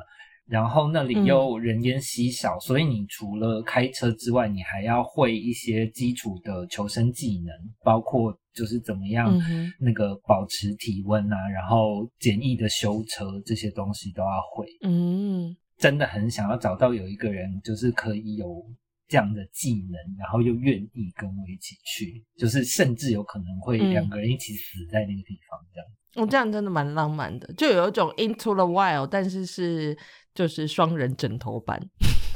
[0.46, 9.32] 然后那里又人烟稀少，所以你除了开车之外，你还要会一些基础的求生技能，包括就是怎么样
[9.80, 14.66] 那个保持体温啊，然后简易的修车这些东西都要会。
[14.82, 18.64] 嗯真的很想要找到有一个人，就是可以有
[19.08, 25.88] 这样的技能，然后又愿意跟我一起去，就是甚至有可能会嗯两个人一起死在那个地方这样。
[26.16, 29.98] 我这样真的蛮浪漫的，就有一种 Into the Wild，但是是
[30.34, 31.80] 就是双人枕头版。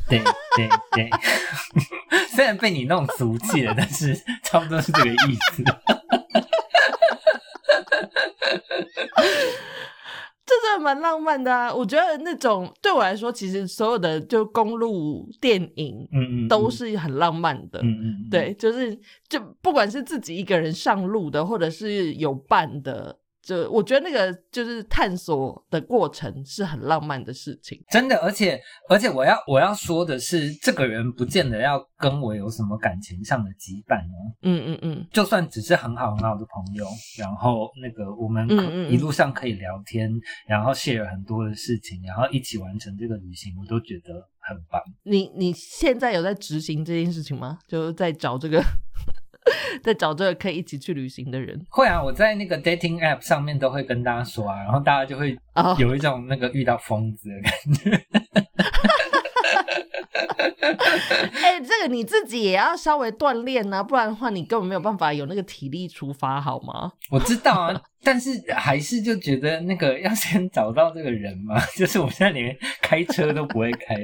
[0.09, 0.19] 对
[0.57, 1.11] 对对，
[2.35, 5.63] 虽然被你弄俗气了，但是差不多是这个意思。
[10.47, 11.71] 这真的蛮浪漫的啊！
[11.75, 17.79] 我觉得那种对我来说，其实所有的就公路电影，嗯嗯，都是很浪漫的。
[17.83, 23.19] 嗯嗯，对，就是就不管是自己一个人上路的，或者是有伴的。
[23.49, 34.37] 就我觉得那个就是探索的过程是很浪漫的事情，真的，而且而且我要我要说的是，这个人不见得要跟我有什么感情上的羁绊哦。
[34.43, 36.85] 嗯嗯嗯，就算只是很好很好的朋友，
[37.19, 38.47] 然后那个我们
[38.93, 40.13] 一路上可以聊天，
[40.47, 44.79] 然后 share 很多的事情，然后一起完成这个旅行，我都觉得很棒。
[45.05, 47.59] 你你现在有在执行这件事情吗？
[47.67, 48.63] 就是在找这个。
[49.83, 52.03] 在找这个可以一起去旅行的人，会啊！
[52.03, 55.39] 我在那个 dating app 上面都会跟大家说啊，然后大家就会
[55.79, 58.01] 有一种那个遇到疯子的感觉。
[61.43, 66.93] 哎，这个你自己也要稍微锻炼啊，不然的话你根本没有办法有那个体力出发，好吗？
[67.11, 73.97] 我知道啊，但是还是就觉得那个要先找到这个人嘛，就是我现在连开车都不会开。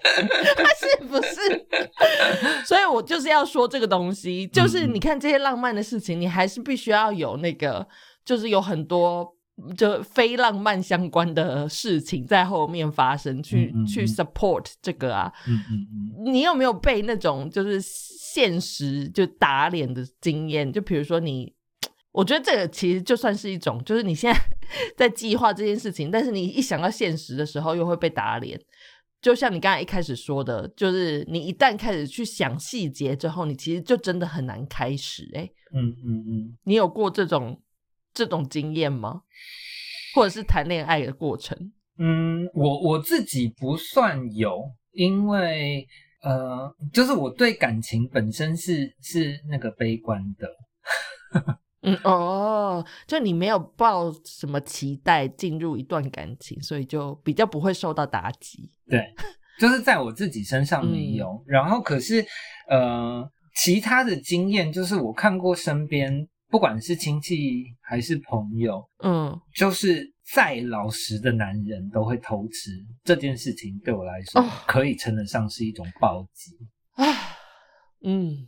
[0.98, 1.66] 是不是？
[2.66, 7.86] 所以我就是要说这个东西，就是你看这些浪漫的事情，你还是必须要有那个，
[8.24, 9.36] 就是有很多
[9.76, 15.32] 就非浪漫相关的事情在后面发生，去去 support 这个啊。
[16.24, 20.72] 你有没有被那种就是现实就打脸的经验？
[20.72, 21.52] 就比如说你，
[22.12, 24.40] 我觉得这个其实就算是一种，就是你现在
[24.96, 28.58] 在计划这件事情，但是你一想到现实的时候，又会被打脸。
[29.20, 35.30] 就像你刚才一开始说的，就是你一旦开始去想细节之后，你其实就真的很难开始。
[35.34, 37.60] 哎，嗯嗯嗯，你有过这种
[38.14, 39.22] 这种经验吗？
[40.14, 41.72] 或者是谈恋爱的过程？
[41.98, 45.86] 嗯，我我自己不算有，因为
[46.22, 50.48] 呃，就是我对感情本身是是那个悲观的。
[51.82, 58.70] 嗯哦，就你没有抱什么期待进入一段感情，所以就比较不会受到打击。
[58.86, 59.14] 对，
[59.58, 61.42] 就是在我自己身上没有。
[61.46, 62.22] 然后可是，
[62.68, 76.58] 呃，其他的经验就是我看过身边，不管是亲戚还是朋友，嗯，就是再老实的男人都会偷吃这件事情，对我来说可以称得上是一种暴击
[76.96, 77.06] 啊。
[78.02, 78.46] 嗯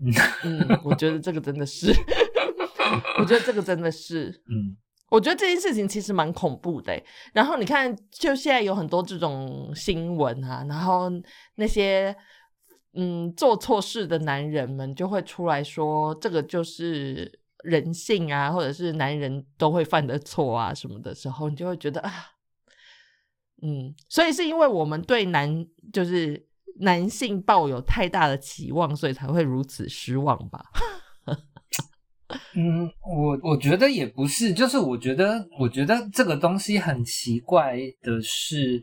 [0.42, 1.94] 嗯，我觉得这个真的是。
[3.18, 4.76] 我觉得这个真的是， 嗯，
[5.10, 7.00] 我觉得这件事情其实蛮恐怖的。
[7.32, 11.10] 然后你看，就现在有很多这种新闻啊，然后
[11.56, 12.14] 那些
[12.94, 22.12] 嗯做错事的男人们就会出来说，这个就是人性啊，或者是男人都会犯的错啊什么的时候，你就会觉得啊，
[23.62, 26.46] 嗯，所以是因为我们对男就是
[26.80, 30.64] 男性抱有太大的期望，所以才会如此失望吧。
[32.54, 38.82] 嗯，我我觉得也不是，就是我觉得，我觉得这个东西很奇怪的是，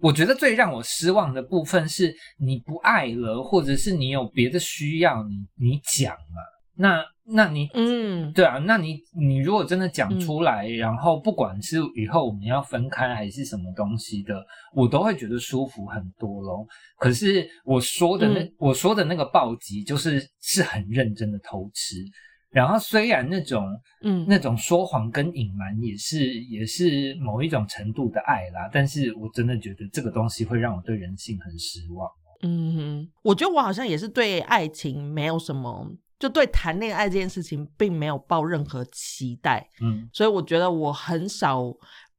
[0.00, 6.40] 我觉得最让我失望的部分是，你不爱了，或者是你有别的需要，你你讲啊，
[6.76, 14.42] 那那你嗯，对啊，那你你如果真的讲出来，然后不管是以后我们要分开还是什么东西的，
[14.74, 16.66] 我都会觉得舒服很多咯。
[16.96, 21.96] 可是我说的那我说的那个暴击，就是是很认真的偷吃。
[22.50, 23.66] 然后虽然那种，
[24.02, 32.10] 嗯，那种说谎跟隐瞒也是也是某一种程度的爱啦，但是我真的觉得这个东西会让我对人性很失望。
[32.42, 39.68] 嗯，我觉得我好像也是对爱情没有什么，就对谈恋爱这件事情并没有抱任何期待。
[39.82, 41.64] 嗯，所以我觉得我很少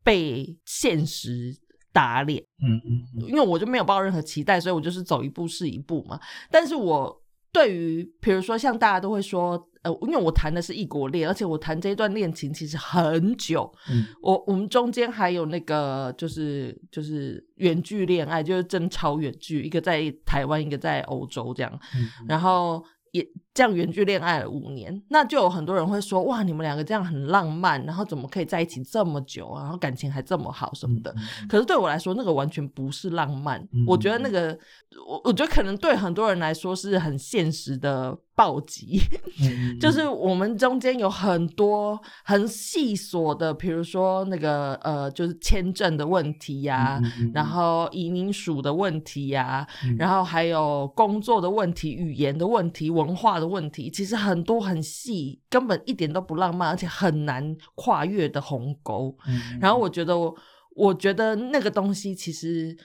[0.04, 1.56] 被现实
[1.92, 2.44] 打脸。
[2.62, 6.20] 嗯嗯，因为我就没有抱任何期待，所以我就是走一步是一步嘛。
[6.52, 9.66] 但是我对于比如说像大家都会说。
[9.82, 13.74] 呃，因为我谈的是异国恋，而且我谈这一段恋情其实很久。
[13.90, 21.80] 嗯，我我们中间还有那个就是就是远距恋爱，就是真超远距，一个在台湾，一个在欧洲这样。
[21.96, 22.84] 嗯，然后。
[23.12, 23.28] 也
[23.60, 31.14] 这样远距恋爱了五年，那就有很多人会说哇，你们两个这样很浪漫，然后怎么可以在一起这么久，然后感情还这么好什么的？
[31.50, 33.62] 可是对我来说，那个完全不是浪漫。
[33.86, 34.58] 我觉得那个，
[35.06, 39.02] 我我觉得可能对很多人来说是很现实的暴击，
[39.42, 46.98] 嗯 就是我们中间有很多很细琐的，比如说那个呃，就是签证的问题呀、
[47.34, 49.98] 然后移民署的问题呀、嗯。
[49.98, 59.16] 然后还有工作的问题、语言的问题、文化的问题，其实很多很细，根本一点都不浪漫，而且很难跨越的鸿沟。
[59.28, 60.36] 嗯然后我觉得我，
[60.76, 62.78] 我觉得那个东西其实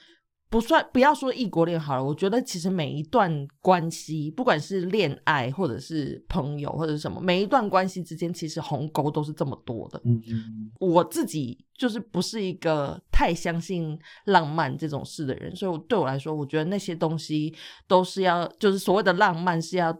[0.49, 9.99] 不算，不要说异国恋好了，我觉得其实每一段关系，不管是恋爱或者是朋友或者是什么，每一段关系之间其实鸿沟都是这么多的。
[10.05, 17.53] 嗯嗯我自己就是不是一个太相信浪漫这种事的人，所以我对我来说，我觉得那些东西
[17.87, 19.91] 都是要，就是所谓的浪漫是要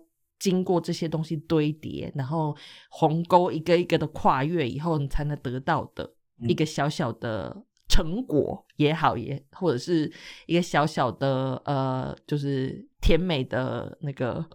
[0.45, 2.55] 经过这些东西堆叠，然后
[2.89, 6.03] 鸿沟一个一个的跨越以后，你才能得到的
[6.39, 10.11] 嗯一个小小的成果也好，也或者是
[10.45, 14.45] 一个小小的呃，就是甜美的那个。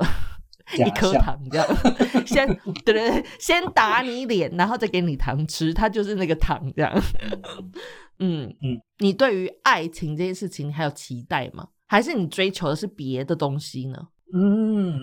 [0.78, 1.66] 一颗糖这样，
[2.24, 2.46] 先
[2.84, 7.02] 对对对，先打你脸，然后再给你糖吃，它就是那个糖这样。
[8.22, 11.66] 嗯嗯，你对于爱情这件事情，你还有期待吗？
[11.88, 13.98] 还是你追求的是别的东西呢？
[14.32, 14.94] 嗯，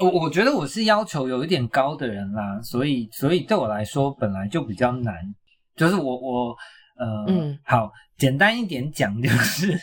[0.00, 5.14] 我我觉得我是要求有一点高的人啦，所以所以对我来说本来就比较难，
[5.76, 6.56] 就是我我
[6.98, 9.78] 呃，嗯好，简单一点讲就是，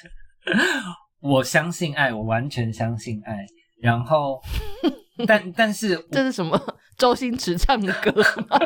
[1.22, 3.46] 我相信爱，我完全相信爱，
[3.82, 4.42] 然后
[5.28, 6.60] 但但是这是什么？
[6.98, 8.10] 周星驰唱的歌
[8.48, 8.58] 吗？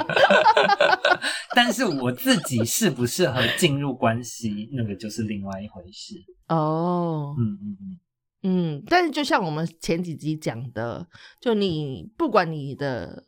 [1.55, 6.13] 但是我自己适不适合进入关系，那个就是另外一回事。
[6.47, 7.97] 哦，嗯嗯嗯，
[8.43, 11.07] 嗯，但是就像我们前几集讲的，
[11.41, 13.23] 就你不管你的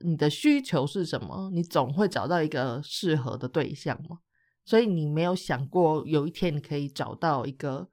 [0.00, 4.18] 你的需求是什么，你总会找到一个适合的对象嘛。
[4.66, 7.86] 所以你没有想过有一天你可以找到一个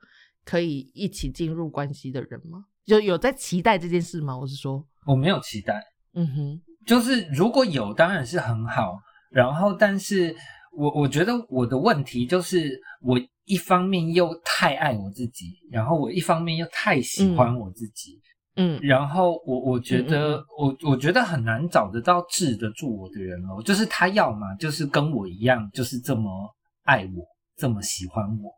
[0.45, 2.65] 可以一起进入关系的人吗？
[2.85, 4.37] 就有在期待这件事吗？
[4.37, 5.81] 我是说，我没有期待，
[6.13, 10.35] 嗯哼，就是如果有当然是很好，然后但是
[10.71, 18.19] 我我觉得我的问题就是我一方面又太爱我自己，然后我一方面又太喜欢我自己，
[18.55, 18.79] 嗯。
[18.81, 20.45] 然后我我觉得嗯。
[20.57, 26.29] 我我觉得很难找得到治得住我的人哦，就是他要么就是跟我一样，就是这么
[26.83, 27.25] 爱我，
[27.57, 28.51] 这么喜欢我。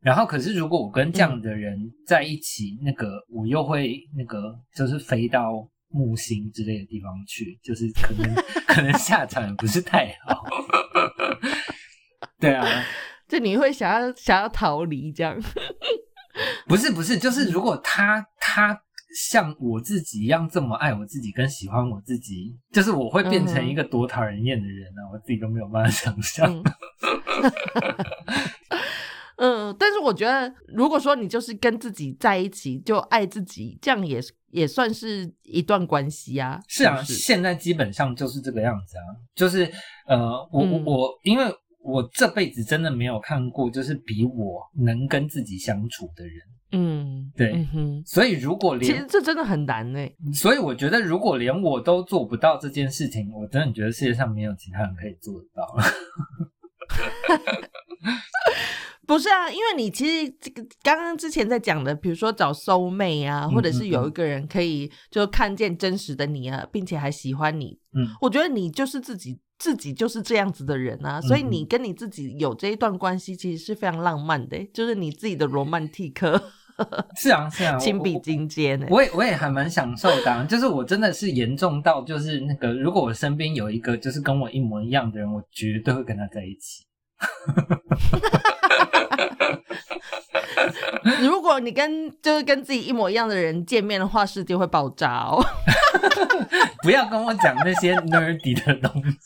[0.00, 5.50] 然后，可是如果我跟这样的人在一起，那个我又会那个就是飞到
[5.88, 8.34] 木星之类的地方去，就是可能
[8.68, 10.44] 可能下场也不是太好。
[12.38, 12.66] 对啊，
[13.28, 15.40] 就你会想要想要逃离这样，
[16.68, 18.78] 不是不是，就是如果他他
[19.30, 26.52] 像我自己一样这么爱我自己跟喜欢我自己，就是我会变成一个多讨人厌的人呢、我自己都没有办法想象。
[26.52, 26.62] 嗯
[29.36, 34.20] 嗯，但是我觉得，如果说你就是跟自己在一起，就爱自己，这样也
[34.52, 36.60] 也算是一段关系啊。
[36.68, 39.02] 是啊，现在基本上就是这个样子啊，
[39.34, 39.64] 就是
[40.06, 40.16] 呃，
[40.52, 41.44] 我我嗯我，因为
[41.84, 46.34] 我这辈子真的没有看过，就是比我能跟自己相处的人，
[46.72, 49.98] 嗯，对嗯哼，所以如果连其实连，这真的很难呢。
[50.32, 55.68] 所以我觉得如果连我都做不到这件事情，我真的觉得世界上没有其他人可以做得到。
[59.06, 76.38] 不是啊，因为你其实这个刚刚之前在讲的，比如说找 soul mate 啊，嗯或者是有一个人可以就看见真实的你啊，并且还喜欢你，嗯，我觉得你就是自己，自己就是这样子的人啊，所以嗯你跟你自己有这一段关系，其实是非常浪漫的，就是你自己的罗曼蒂克
[77.16, 78.86] 是啊，是啊，亲笔金坚呢。
[78.90, 86.84] 我也我也还蛮享受的、啊，就是我真的是严重到就是那个，如果我身边有一个就是跟我一模一样的人，我绝对会跟他在一起。
[91.20, 95.44] 如果你跟就是跟自己一模一样的人见面的话，世界会爆炸哦。
[96.82, 99.20] 不要跟我讲那些 nerdy 的东西，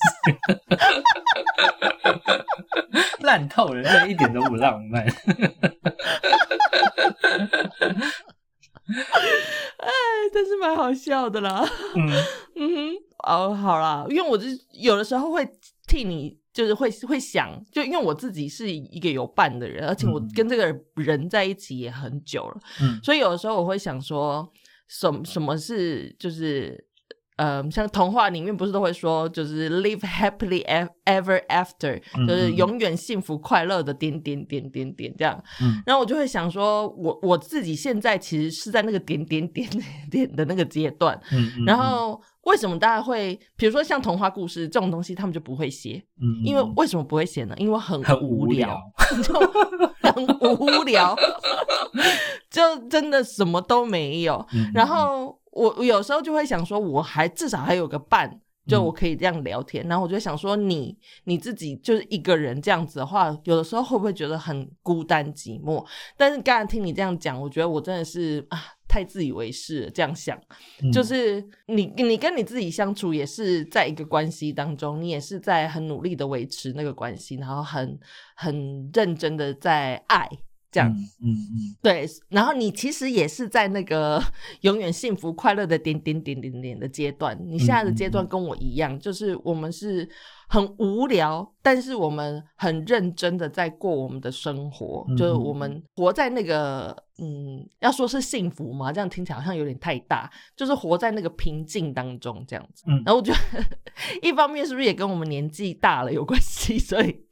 [3.20, 5.04] 烂透了，这一点都不浪漫。
[9.78, 9.90] 哎，
[10.32, 11.64] 真是蛮好笑的啦。
[11.94, 12.10] 嗯
[12.56, 15.48] 嗯哼，哦，好啦，因为我就是有的时候会
[15.86, 24.52] 替你，就是会会想，就因为我自己是一个有伴的人，而且我嗯跟这个人在一起也很久了，嗯所以有的时候我会想说，
[24.88, 26.84] 什么什么是就是。
[27.38, 35.40] 呃，像童话里面不是都会说，就是 live happily ev- ever after，嗯就是嗯永远幸福快乐的点点点点点这样。
[35.62, 39.70] 嗯然后我就会想说，我我自己现在其实是在那个点点点
[40.10, 46.02] 点的那个阶段，嗯嗯，然后为什么大家会，比如说像童话故事这种东西，他们就不会写？
[46.20, 47.54] 嗯，嗯因为为什么不会写呢？
[47.58, 48.80] 因为很很无无聊，
[49.22, 49.34] 就
[50.02, 51.16] 很无聊，
[52.50, 54.44] 就真的什么都没有。
[54.52, 58.40] 嗯然后我我有时候就会想说，我还至少还有个伴。
[58.68, 60.94] 就我可以这样聊天，然后我就想说，你
[61.24, 65.82] 你自己就是一个人这样子的话，有的时候会不会觉得很孤单寂寞？
[66.18, 69.90] 但是刚才听你这样讲，我觉得我真的是啊，太自以为是了。
[69.90, 70.40] 这样想，
[70.92, 77.98] 就是你你跟你自己相处，也是在一个关系当中，你也是在很努力的维持那个关系，然后很
[78.34, 80.28] 很认真的在爱。
[80.70, 80.90] 这样，
[81.22, 84.22] 嗯嗯，对，然后你其实也是在那个
[84.62, 90.08] 永远幸福快乐的点点点点点的阶段，你现在的阶段跟我一样，就是我们是
[90.48, 98.92] 很无聊，但是我们很认真的在过我们的生活，就是我们活在那个，嗯，要说是幸福嘛？
[98.92, 102.84] 这样听起来好像有点太大，就是活在那个平静当中这样子。
[102.86, 103.38] 然后我觉得
[104.20, 107.24] 一方面是不是也跟我们年纪大了有关系，所以。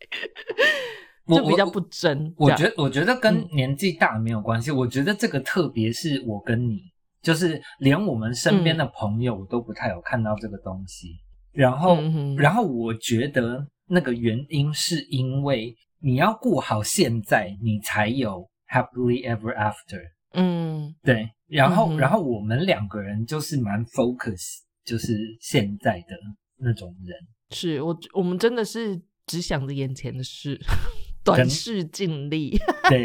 [1.26, 4.70] 就比较不真，我觉得我觉得跟年纪大没有关系。
[4.70, 6.80] 我觉得这个特别是我跟你，
[7.20, 11.16] 就是连我们身边的朋友都不太有看到这个东西。
[11.52, 11.98] 然后，
[12.36, 20.00] 然后我觉得那个原因是因为你要顾好现在，你才有 happily ever after。
[20.34, 21.28] 嗯，对。
[21.48, 26.16] 然后，然后我们两个人就是蛮 focus，就是现在的
[26.58, 27.16] 那种人。
[27.50, 30.60] 是我，我们真的是只想着眼前的事。
[31.26, 32.58] 短视尽力，
[32.88, 33.04] 对，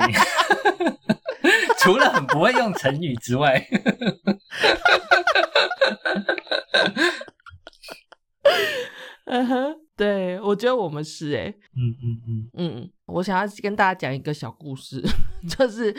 [1.79, 3.67] 除了很不会用成语之外，
[9.25, 12.49] 嗯哼，对我觉得我们是哎，嗯嗯嗯。
[12.57, 15.01] 嗯，我想要跟大家讲一个小故事，
[15.57, 15.95] 就是。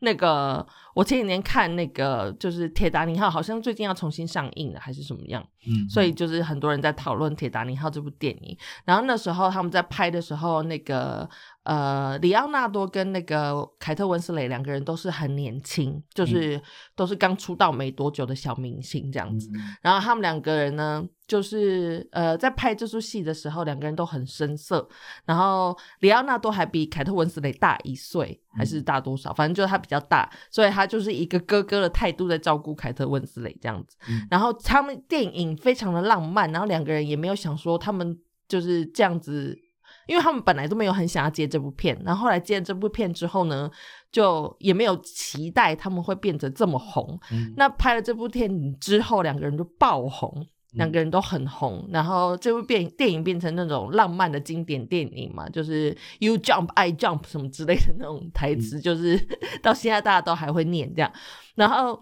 [0.00, 0.64] 那个，
[0.96, 5.46] 我前几年看那个，就是《铁达尼号》，好像最近要重新上映了，还是什么样？
[5.66, 8.56] 嗯，所以就是很多人在讨论《铁达尼号》这部电影。
[8.86, 11.28] 然后那时候他们在拍的时候，那个
[11.64, 16.58] 呃，里奥纳多跟那个凯特温斯雷两个人都是很年轻，就是
[16.94, 19.50] 都是刚出道没多久的小明星这样子。
[19.82, 21.06] 然后他们两个人呢？
[21.26, 24.88] 就是呃，在拍这出戏的时候，两个人都很生涩。
[25.24, 29.34] 然后里奥纳多还比凯特温斯雷大一岁，还是大多少？
[29.34, 33.96] 反正就是他比较大，所以他就是一个哥哥的态度在照顾凯特温斯雷这样子。
[34.30, 38.18] 然后他们电影非常的浪漫，然后两个人也没有想说他们
[38.48, 39.58] 就是这样子，
[40.06, 42.00] 因为他们本来都没有很想要接这部片。
[42.04, 43.70] 然后后来接了这部片之后呢，
[44.12, 47.18] 就也没有期待他们会变得这么红。
[47.56, 50.46] 那拍了这部电影之后，两个人就爆红。
[50.76, 59.18] 两个人都很红，然后这部变电影变成那种浪漫的经典电影嘛，就是 You jump, I jump 什么之类的那种台词，就是
[59.62, 61.12] 到现在大家都还会念这样。
[61.54, 62.00] 然后，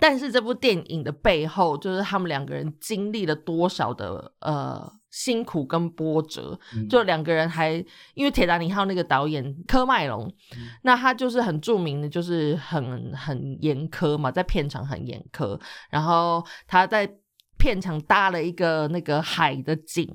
[0.00, 6.58] 但是这部电影的背后，就是他们两个人经历了多少的呃辛苦跟波折。
[6.90, 7.72] 就两个人还
[8.14, 10.32] 因为《铁达尼号》那个导演科麦隆，
[10.82, 17.08] 那他就是很著名的，就是很很严苛嘛，在片场很严苛，然后他在。
[17.58, 20.08] 片场搭了一个那个海的景，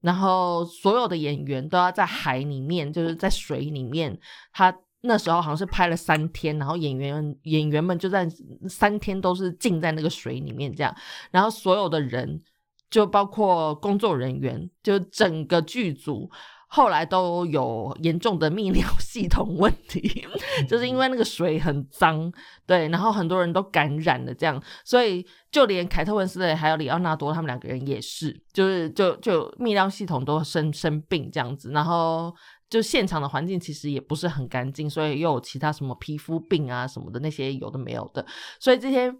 [0.00, 4.18] 然后所有的演员都要在海里面，就是在水里面。
[4.52, 8.28] 他那时候好像是拍了三天，然后演员演员们就在
[8.68, 10.94] 三天都是浸在那个水里面这样。
[11.30, 12.42] 然后所有的人，
[12.90, 16.30] 就包括工作人员，就整个剧组。
[16.68, 20.26] 后来都有严重的泌尿系统问题，
[20.68, 22.30] 就是因为那个水很脏，
[22.66, 32.34] 对，然后很多人都感染了，这样，所以就连凯特温斯莱还有里奥纳多他们两个人也是，就是就就泌尿系统都生生病这样子，然后
[32.68, 38.26] 就现场的环境其实也不是很干净，所以又有其他什么皮肤病啊什么的那些有的没有的，
[38.58, 39.14] 所以这些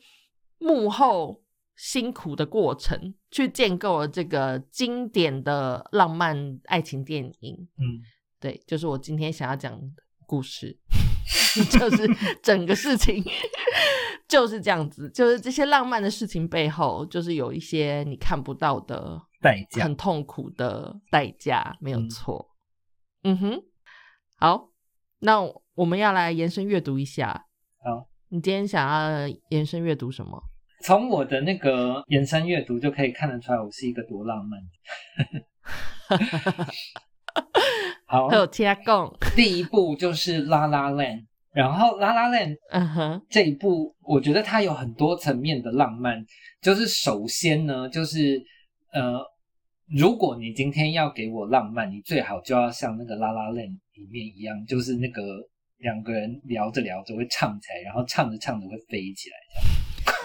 [0.58, 1.40] 幕后。
[1.76, 7.68] 辛苦的过程，去建构了这个经典的浪漫爱情电影。
[7.78, 8.00] 嗯，
[8.40, 10.76] 对，就是我今天想要讲的故事，
[11.70, 12.08] 就是
[12.42, 13.22] 整个事情
[14.26, 22.48] 就是这样子，就是这些浪漫的事情背后，就是有一些你看不到的代价，很痛苦的代价，没有错。
[23.22, 23.62] 嗯哼，
[24.36, 24.70] 好，
[25.18, 25.40] 那
[25.74, 27.46] 我们要来延伸阅读一下。
[27.84, 30.42] 好，你今天想要延伸阅读什么？
[30.86, 34.60] 从我的那个延伸阅读就可以看得出来，我是一个多浪漫。
[38.06, 41.18] 好，还有加贡，第一部就是《拉拉链》，
[41.52, 46.24] 然后《拉拉链》嗯哼，这一部我觉得它有很多层面的浪漫。
[46.62, 48.40] 就是首先呢，就是
[48.92, 49.20] 呃，
[49.88, 55.20] 如果你今天要给我浪漫，你最好就要像那个《拉拉链》里面一样，就是那个
[55.78, 59.34] 两个人聊着聊着会唱起来，然后唱着唱着会飞起来。
[59.34, 59.58] 哈哈哈哈哈！
[59.58, 59.75] 哈哈哈哈哈！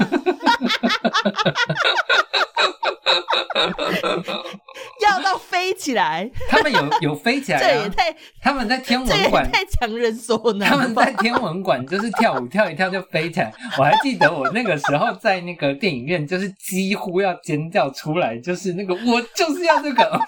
[5.01, 9.51] 要到飞起来，他们有有飞起来、啊，这也太他们在天文馆。
[9.51, 20.21] 太强人所难他们在天文馆就是跳舞跳一跳就飞起来，我还记得我那个时候在那个电影院，就是几乎要尖叫出来，就是那个我就是要这个，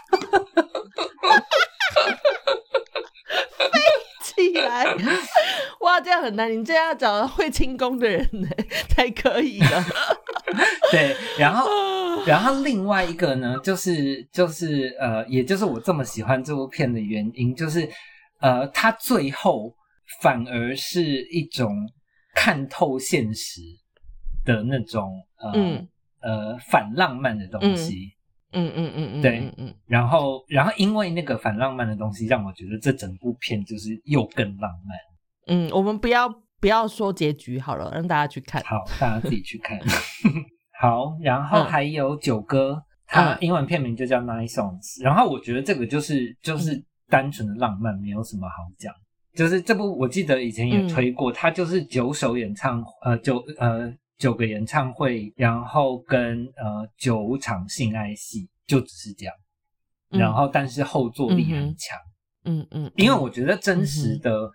[4.23, 4.95] 起来，
[5.81, 8.47] 哇，这样很难，你这样要找会轻功的人呢
[8.89, 9.83] 才可以的。
[10.91, 11.67] 对，然后
[12.27, 17.89] 然后另外一个呢，就是就是呃，也就是我这么喜欢这部片的原因，就是
[18.39, 19.73] 呃，它最后
[20.21, 21.01] 反而是
[21.31, 21.73] 一种
[22.35, 23.61] 看透现实
[24.45, 25.87] 的那种呃、嗯
[26.21, 28.11] 呃反浪漫的东西。
[28.55, 34.95] 嗯嗯嗯嗯，对嗯嗯然后，然后因为那个反浪漫的东西，让我觉得这整部片就是又更浪漫。
[35.47, 36.29] 嗯，我们不要
[36.59, 38.61] 不要说结局好了，让大家去看。
[38.63, 39.79] 好，大家自己去看。
[40.81, 45.03] 好，然后嗯还有九歌，它嗯英文片名就叫 Nine Songs。
[45.03, 48.93] 然后我觉得这个就是就是嗯单纯的浪漫，没有什么好讲。
[49.33, 59.35] 就是这部我记得以前也嗯推过，它就是九首演唱呃九呃九个演唱会，然后跟呃九场性爱戏，就只是这样。
[60.11, 61.97] 嗯然后但是后坐力很强。
[62.45, 64.51] 嗯嗯，因为我觉得真实的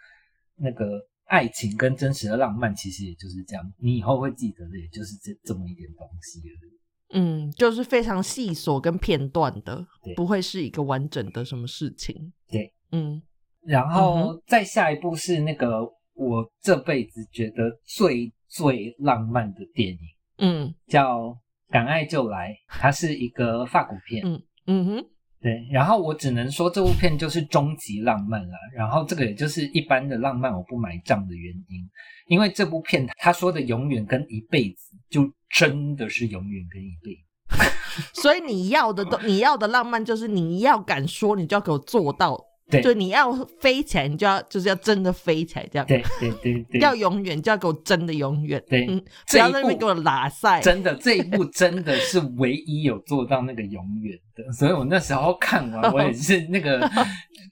[0.59, 0.85] 那个
[1.27, 3.73] 爱情跟真实的浪漫，其实也就是这样。
[3.79, 6.79] 你以后会记得的，也就是这这么一点东西而已。
[7.11, 12.33] 嗯，就是非常细琐跟片段的，不会是一个完整的什么事情。
[12.51, 13.23] 对，嗯
[13.63, 15.83] 然嗯后再下一部是那个
[16.15, 19.99] 我这辈子觉得最最浪漫的电影，
[20.39, 21.21] 嗯叫
[21.71, 24.23] 《敢爱就来》，它是一个法国片。
[24.27, 25.07] 嗯嗯哼，
[25.41, 28.55] 对，然后我只能说这部片就是终极浪漫了。
[28.75, 31.89] 然后这个也就是一般的浪漫我不买账的原因，
[32.27, 38.11] 因为这部片他说的永远跟一辈子，就真的是永远跟一辈子。
[38.21, 42.45] 所以你要的都你要的浪漫就是你要敢说，你就要给我做到。
[42.71, 45.87] 对就你要飞起来，你就要就是要真的飞起来，这样。
[45.87, 48.63] 对对对对，要永远就要给我真的永远。
[48.69, 50.61] 对嗯，不这一部要在那边给我拉塞。
[50.61, 56.89] 真的这一部真的是唯一有做到那个永远的， 所以我那时候看完， 我也是那个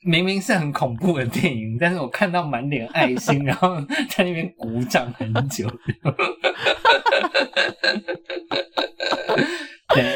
[0.04, 3.76] 明明是很恐怖的电影，但是我看到满脸爱心， 然后
[4.10, 5.66] 在那边鼓掌很久。
[9.94, 10.14] 对，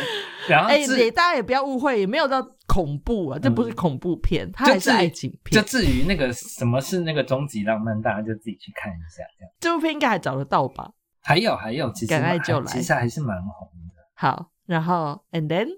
[0.51, 0.79] 然后哎、
[1.13, 5.63] 大家也不要误会，也没有到恐怖啊，这不是恐怖片，它还是爱情片。
[5.63, 9.23] 就至于那个什么是那个终极浪漫，大家就自己去看一下。
[9.39, 10.91] 这样这部片应该还找得到吧？
[11.23, 13.95] 还有还有，其实敢爱就来其实还是蛮红的。
[14.15, 15.69] 好，然后 and then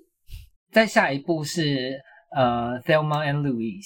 [0.70, 2.00] 再下一部是
[2.34, 3.82] 呃《Thelma and Louise》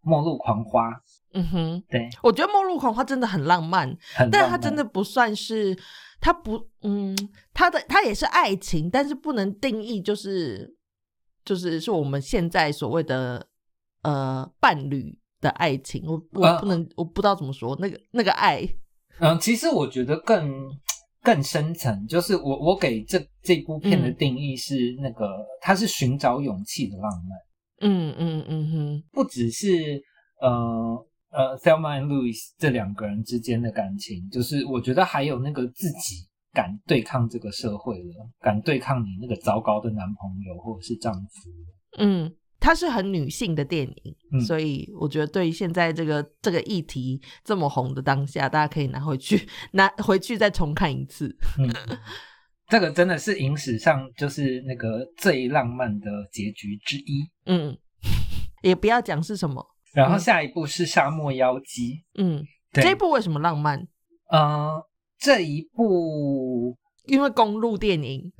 [0.00, 0.90] 末路狂花，
[1.32, 5.76] 嗯哼，对，我觉得《末路狂花》真的很浪漫，很浪漫但它真的不算是，
[6.20, 7.16] 它不，嗯，
[7.52, 10.74] 它的它也是爱情，但是不能定义就是
[11.44, 13.46] 就是是我们现在所谓的
[14.02, 18.66] 呃伴侣的爱情，我我呃不能、我不知道怎么说那个那个爱，
[19.18, 20.50] 嗯，其实我觉得更
[21.22, 24.16] 更深层，就是我我给这这部片的嗯。
[24.16, 27.38] 定义是那个，它是寻找勇气的浪漫，
[27.80, 30.02] 嗯嗯嗯哼，不只是
[30.40, 41.50] 呃呃 Thelma and Louise 这两个人之间的感情，就是我觉得还有那个自己敢对抗这个社会了，敢对抗你那个糟糕的男朋友或者是丈夫。
[41.98, 51.34] 嗯，它是很女性的电影，嗯所以我觉得对于现在这个这个议题这么红的当下，大家可以拿回去 拿回去再重看一次。
[51.58, 51.68] 嗯，
[52.68, 57.28] 这个真的是影史上就是那个最浪漫的结局之一。
[57.46, 57.76] 嗯，
[58.62, 59.64] 也不要讲是什么，
[59.94, 63.86] 然后嗯下一部是《沙漠妖姬》，嗯，对这一部为什么浪漫？
[64.30, 64.82] 呃，
[65.18, 66.76] 这一部，
[67.06, 68.30] 因为公路电影，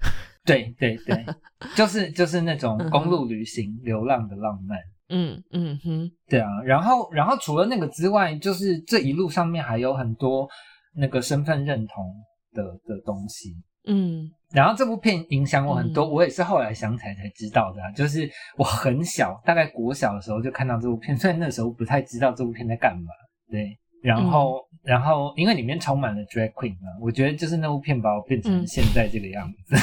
[0.45, 1.25] 对对对，
[1.75, 4.79] 就是就是那种公路旅行、流浪的浪漫。
[5.11, 10.47] 嗯嗯哼，对啊，然后然后除了那个之外，就是这一路上面还有很多
[10.95, 12.05] 那个身份认同
[12.53, 13.57] 的的东西。
[13.89, 17.91] 嗯然后这部片影响我很多，嗯我也是后来想起来才知道的、啊。
[17.93, 23.12] 就是我很小，大概国小的时候就看到这部片，虽然那时候不太知道这部片在干嘛。
[23.51, 29.76] 对，然后、嗯然后因为里面充满了 drag queen 嘛，我觉得就是那部片把我变成嗯现在这个样子。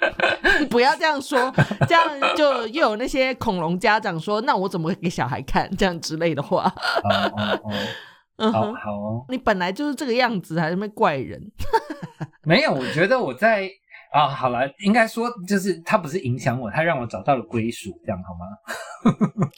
[0.70, 1.52] 不要这样说，
[1.86, 2.02] 这样
[2.34, 6.72] 就又有那些恐龙家长说，那我怎么会给小孩看这样之类的话。
[7.04, 7.70] 哦哦哦，好
[8.38, 11.40] 嗯哼，好哦，你本来就是这个样子，还是没怪人。
[12.44, 13.68] 没有，我觉得我在
[14.12, 18.46] 啊，好了，应该说就是他不是影响我，他让我找到了归属，这样好吗？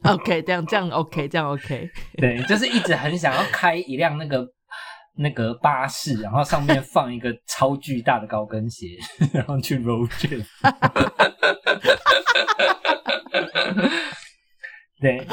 [0.14, 1.88] OK，这样这样 OK，这样 OK。
[2.18, 4.46] 对，就是一直很想要开一辆那个
[5.16, 8.86] 那个巴士，然后上面放一个超巨大的高跟鞋，
[9.32, 10.44] 然后去 road trip。
[15.00, 15.26] 对，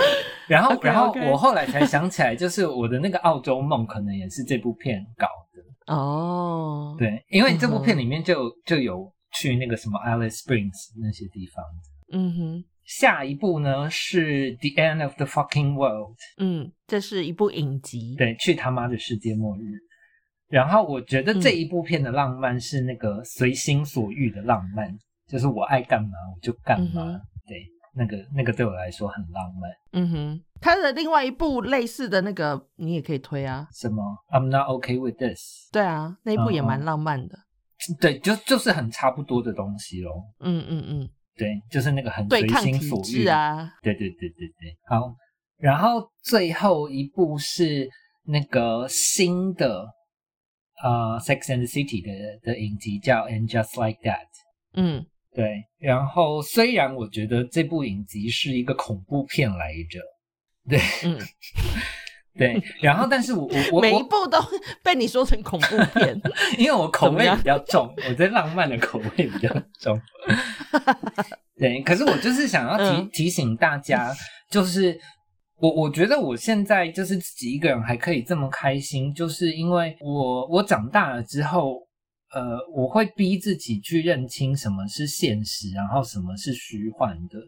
[0.48, 5.94] 然后然后我后来才想起来，就是我的那个澳洲梦可能也是这部片搞的。
[5.94, 11.64] 哦，，对，因为这部片里面就有就有去那个什么 Alice Springs 那些地方。
[12.12, 19.62] 嗯哼，下一部呢是 The End of the Fucking World，嗯，这是一部影集，，对，去他妈的世界末日。
[20.50, 24.98] 然后我觉得这一部片的浪漫是那个随心所欲的浪漫，
[25.28, 27.20] 就是我爱干嘛我就干嘛。
[27.46, 27.66] 对，
[27.98, 29.70] 那个那个对我来说很浪漫。
[29.94, 35.70] 嗯哼，他的另外一部类似的那个，你也可以推啊，什么 I'm not okay with this？
[35.72, 37.38] 对啊，那一部也蛮浪漫的，
[38.00, 40.24] 对，就就是很差不多的东西咯。
[40.40, 43.26] 嗯嗯嗯，对，就是那个很随心所欲。
[43.28, 45.16] 啊，对对对对对，好。
[45.58, 47.90] 然后最后一部是
[48.26, 49.88] 那个新的
[50.84, 52.12] 呃《Sex and the City 的》
[52.46, 54.20] 的影集叫《And Just Like That》。
[54.74, 55.04] 嗯
[55.38, 60.00] 对，然后虽然我觉得这部影集是一个恐怖片来着，
[60.68, 61.20] 对嗯，
[62.36, 64.40] 对，然后但是我我我每一，部都
[64.84, 66.20] 被你说成恐怖片，
[66.58, 69.48] 因为我口味比较重，我对浪漫的口味比较
[69.80, 70.02] 重。
[71.56, 74.12] 对，可是我就是想要提、嗯提醒大家，
[74.50, 75.00] 就是
[75.58, 81.87] 我我觉得我现在就是自己一个人还可以这么开心，就是因为我我长大了之后，
[82.34, 87.40] 呃，我会逼自己去认清什么是现实，然后什么是虚幻的，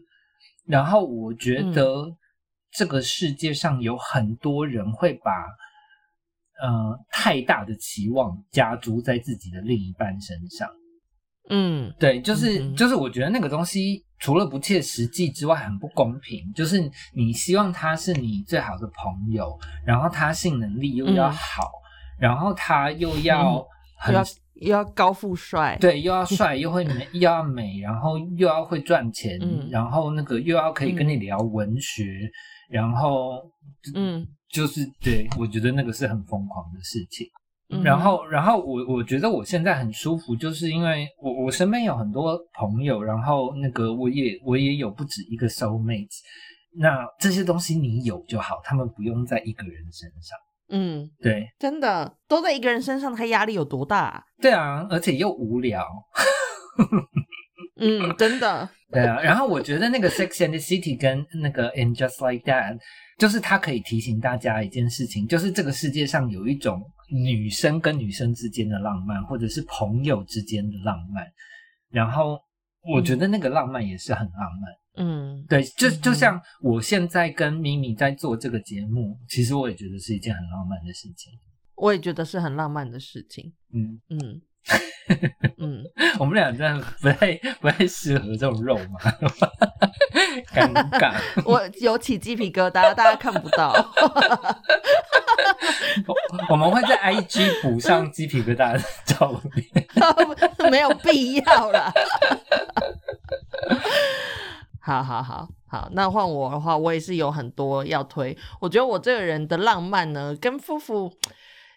[0.66, 2.16] 然后我觉得
[2.72, 5.30] 这个世界上有很多人会把。
[6.62, 10.68] 呃，太大的期望加诸在自己的另一半身上，
[11.48, 16.52] 嗯对，就是、嗯就是，我觉得那个东西除了不切实际之外，很不公平。
[16.52, 16.78] 就是
[17.14, 21.62] 你希望他是你最好的朋友，然后他性能力又要嗯好，
[22.18, 23.66] 然后他又要
[23.96, 24.14] 很、
[24.60, 29.68] 又要高富帅，，对，又要帅，又会美， 又要美，然后又要会赚钱，嗯。
[29.70, 32.04] 然后那个又要可以跟你聊文学，
[32.68, 33.42] 然后
[33.94, 34.26] 嗯。
[34.52, 37.24] 就是对我觉得那个是很疯狂的事情。
[37.68, 37.84] 嗯。
[37.84, 46.08] 然后，然后我我觉得我现在很舒服，就是因为我我身边有很多朋友，然后那个我也我也有不止一个 soul mate，
[46.76, 50.36] 那这些东西你有就好，他们不用在一个人身上。
[50.70, 54.22] 嗯，对真的都在一个人身上，他压力有多大啊？
[54.40, 55.84] 对啊，而且又无聊。
[57.76, 62.78] 嗯，真的， 对啊，然后我觉得那个 Sex and the City 跟那个 And Just Like That，
[63.18, 71.26] 就是它可以提醒大家一件事情，就是这个世界上有一种女生跟女生之间的浪漫，或者是朋友之间的浪漫。
[71.90, 72.38] 然后
[72.82, 74.70] 我觉得那个浪漫也是很浪漫。
[75.00, 81.32] 嗯对，就嗯就像我现在跟咪咪在做这个节目，其实我也觉得是一件很浪漫的事情。
[81.74, 83.52] 我也觉得是很浪漫的事情。
[83.72, 84.42] 嗯，嗯
[85.58, 85.82] 嗯，
[86.18, 89.00] 我们俩真的不太不太适合这种肉麻，
[90.52, 91.14] 尴尬。
[91.46, 93.72] 我有起鸡皮疙瘩，大家看不到。
[96.50, 100.70] 我们会在 IG 补上鸡皮疙瘩的照片。
[100.70, 101.90] 没有必要啦。
[104.80, 108.36] 好好好好，那换我的话，我也是有很多要推。
[108.60, 111.12] 我觉得我这个人的浪漫呢，跟夫妇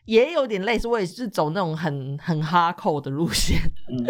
[0.05, 3.59] 也有点类似，我也是走那种很很哈扣的路线。
[3.89, 4.05] 嗯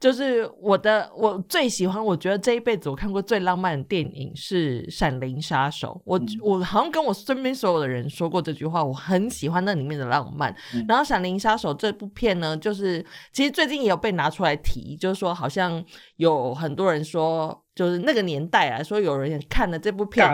[0.00, 5.88] 就是我的我最喜欢，我觉得这一辈子我看过最浪漫的电影是《闪灵杀手》。
[6.04, 10.54] 我、嗯我好像跟我身边所有的人说过这句话，我很喜欢那里面的浪漫。
[10.74, 15.82] 嗯然后《闪灵杀手》这部片呢，就是其实最近也有被拿出来提，就是说好像
[16.16, 20.26] 有很多人说，就是那个年代来说，有人看了这部片？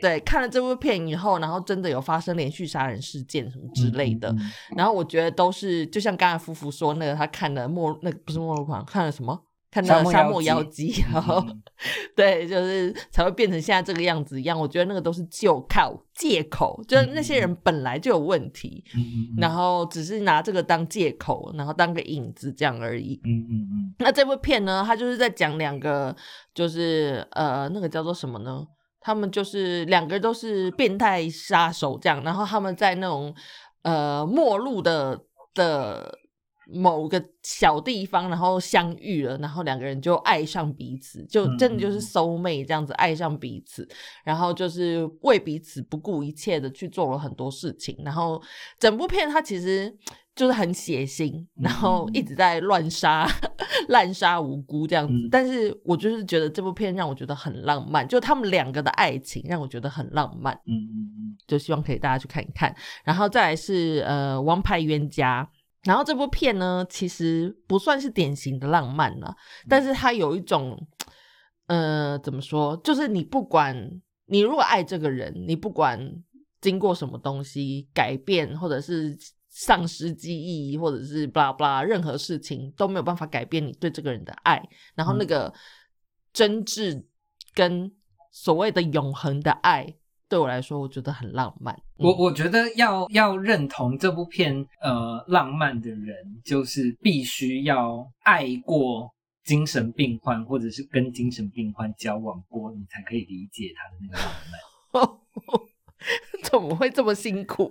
[0.00, 4.30] 对，看了这部片以后，然后真的有发生连续杀人事件什么之类的。
[4.32, 9.38] 嗯嗯然后我觉得都是，就像刚才夫妇说那个，他看了末那个不是末路狂，看了什么？
[9.70, 11.62] 看到沙漠妖妖姬，然后、嗯
[12.16, 14.58] 对，就是才会变成现在这个样子一样。
[14.58, 18.84] 我觉得那个都是就靠借口，就是那些人本来就有问题，
[19.38, 23.20] 然后只是拿这个当借口，然后当个引子这样而已。
[23.24, 26.14] 嗯嗯嗯那这部片呢，它就是在讲两个，
[26.52, 28.66] 就是呃，那个叫做什么呢？
[29.02, 33.34] 他们就是两个都是变态杀手这样，然后他们在那种
[33.82, 35.18] 呃末路的
[35.54, 36.18] 的
[36.72, 43.88] 某个小地方，然后相遇了，然后两个人就爱上彼此，就嗯真的就是嗯收妹这样子爱上彼此，
[44.24, 48.40] 然后就是为彼此不顾一切的去做了很多事情，然后
[48.78, 49.94] 整部片它其实
[50.34, 53.26] 就是很血腥，然后一直在乱杀、
[53.88, 55.12] 滥杀无辜这样子。
[55.12, 62.74] 嗯但是我就是觉得这部片让我觉得很浪漫，就他们两个的爱情让我觉得很浪漫，嗯嗯就希望可以大家去看一看。
[63.04, 65.48] 然后再来是呃《王牌冤家》。
[65.84, 69.34] 然后这部片呢，其实不算是典型的浪漫了，
[69.68, 70.78] 但是它有一种
[71.66, 72.76] 呃，怎么说？
[72.84, 75.98] 就是你不管你如果爱这个人，你不管
[76.60, 79.16] 经过什么东西改变，或者是
[79.48, 84.62] 丧失记忆，或者是 blah blah，任何事情都没有办法改变你对这个人的爱。
[84.94, 85.52] 然后那个
[86.32, 87.02] 真挚
[87.54, 87.90] 跟
[88.30, 89.96] 所谓的永恒的爱，
[90.28, 91.74] 对我来说，我觉得很浪漫。
[92.00, 99.10] 我我觉得要要认同这部片呃浪漫的人，就是必须要爱过
[99.44, 105.20] 精神病患，或者是跟精神病患交往过，你才可以理解他的那个浪漫。
[106.42, 107.70] 怎么会这么辛苦？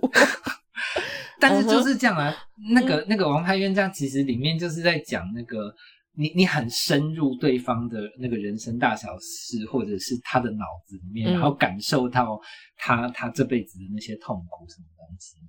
[1.42, 2.36] 但是就是这样啊。
[2.72, 5.74] 那个那个《王牌冤家》其实里面就是在讲那个
[6.20, 12.38] 你你很深入对方的那个人生大小事，或者是他的脑子里面，然后感受到
[12.76, 15.48] 他他这辈子的那些痛苦什么东西嘛。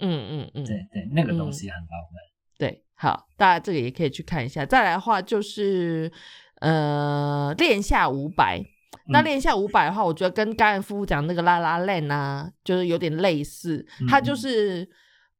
[0.00, 2.20] 嗯嗯嗯，对对，那个东西很浪漫。
[2.58, 4.66] 对，好，大家这个也可以去看一下。
[4.66, 6.10] 再来的话就是
[6.60, 8.58] 呃，《恋下五百》。
[9.10, 13.86] 那《练下五百》的话，我觉得跟刚才夫妇讲那个《拉拉链》啊，就是有点类似。
[14.08, 14.88] 他就是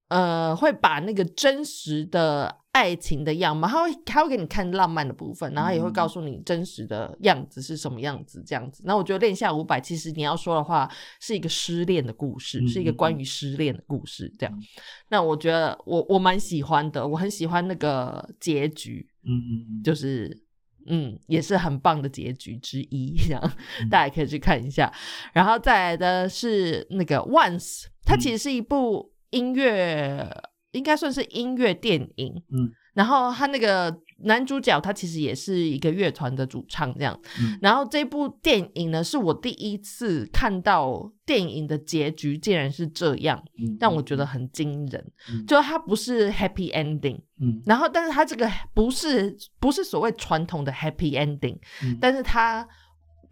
[0.09, 8.85] 呃，会把那个真实的爱情的样貌，他会他会给你看浪漫的部分，然后也会告诉你真实的样子是什么样子这样子。
[8.87, 14.33] 那我觉得《恋下五百》其实你要说的话，是一个失恋的故事，是一个关于失恋的故事。
[14.39, 14.63] 这样，
[15.09, 19.09] 那我觉得我我蛮喜欢的，我很喜欢那个结局。
[19.25, 20.45] 嗯嗯，就是。
[20.91, 23.53] 嗯，也是很棒的结局之一，这样
[23.91, 24.91] 大家可以去看一下。
[25.35, 30.27] 然后再来的是那个《Once》，它其实是一部音乐，
[30.73, 32.43] 应该算是音乐电影。
[32.53, 33.97] 嗯，然后他那个。
[34.23, 37.17] 男主角他其实也是一个乐团的主唱，这样。
[37.63, 43.41] 然后这部电影呢，是我第一次看到电影的结局竟然是这样，
[43.79, 45.13] 让我觉得很惊人。
[45.47, 51.57] 就它不是 happy ending，嗯，然后但是它这个不是不是所谓传统的 happy ending，
[52.01, 52.67] 但是它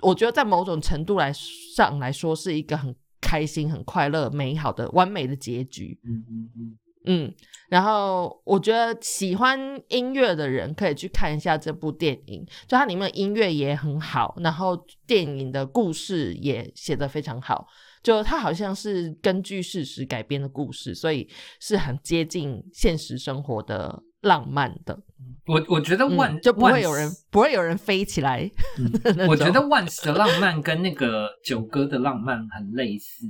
[0.02, 5.98] 我觉得在某种程度来上来说是一个很开心、很快乐、美好的完美的结局。
[6.04, 6.78] 嗯嗯嗯。
[7.06, 7.32] 嗯，
[7.68, 14.76] 然后我觉得喜欢音乐的人可以去看一下这部电影，就它里面的音乐也很好，然后
[15.06, 17.66] 电影的故事也写得非常好，
[18.02, 21.28] 就它好像是根据事实改编的故事，所以
[21.60, 25.00] 是很接近现实生活的浪漫的。
[25.46, 28.50] 我我觉得万就不会有人不会有人飞起来。
[29.28, 33.24] 我觉得万斯的浪漫跟那个九哥的浪漫很类似。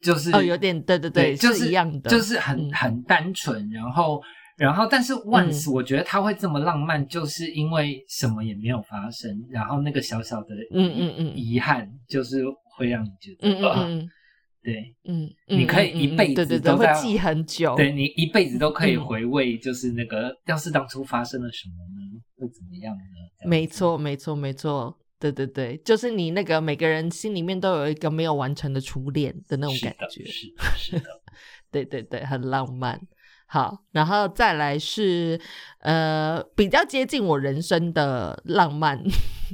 [0.00, 4.20] 就是哦，有点对对对，就是一样的，就是很很单纯，然后
[4.56, 11.32] 然后，但是 once 我觉得他会这么浪漫，就是因为什么也没有发生，然后那个小小的嗯嗯嗯。
[11.36, 12.42] 遗憾，就是
[12.76, 14.10] 会让你觉得嗯嗯嗯，
[14.62, 23.48] 对，嗯，你可以一辈子都会记很久，对你一辈子都可以回味，就是那个要是当初发生了什么呢，会怎么样呢？
[23.48, 24.96] 没错，没错，没错。
[25.18, 31.04] 对对对，就是你那个每个人心里面都有一个没有完成的初恋的那种感觉，是是的，
[31.72, 33.00] 对对对，很浪漫。
[33.48, 35.40] 好，然后再来是
[35.78, 39.00] 呃比较接近我人生的浪漫，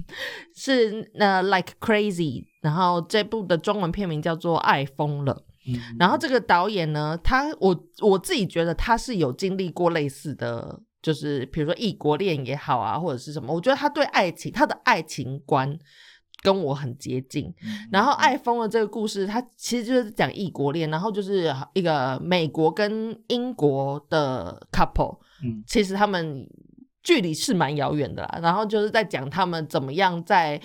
[0.56, 5.44] 是呃 Like Crazy，然后这部的中文片名叫做《爱疯了》，
[5.98, 10.80] 然后这个导演呢，他我我自己觉得他是有经历过类似的。
[11.02, 15.76] 就是比如说异国恋也好啊，或者是什么，我觉得他对爱情，他的爱情观
[16.42, 17.52] 跟我很接近。
[17.90, 26.46] 然后《爱疯了》这个故事，它其实就是讲异国恋，然后就是一个美国跟英国的 couple，嗯，其实他们
[27.02, 28.38] 距离是蛮遥远的啦。
[28.40, 30.60] 然后就是在讲他们怎么样在。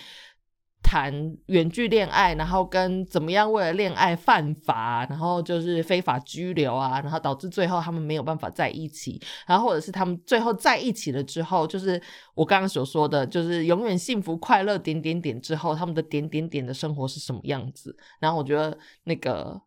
[0.82, 12.02] 谈远距恋爱，然后跟怎么样为了恋爱犯法，然后就是非法拘留啊，然后导致最后他们没有办法在一起，然后或者是他们最后在一起了之后，就是
[12.36, 17.94] 我刚刚所说的，就是永远幸福快乐点点点之后，他们的点点点的生活是什么样子？
[18.20, 19.60] 然后我觉得那个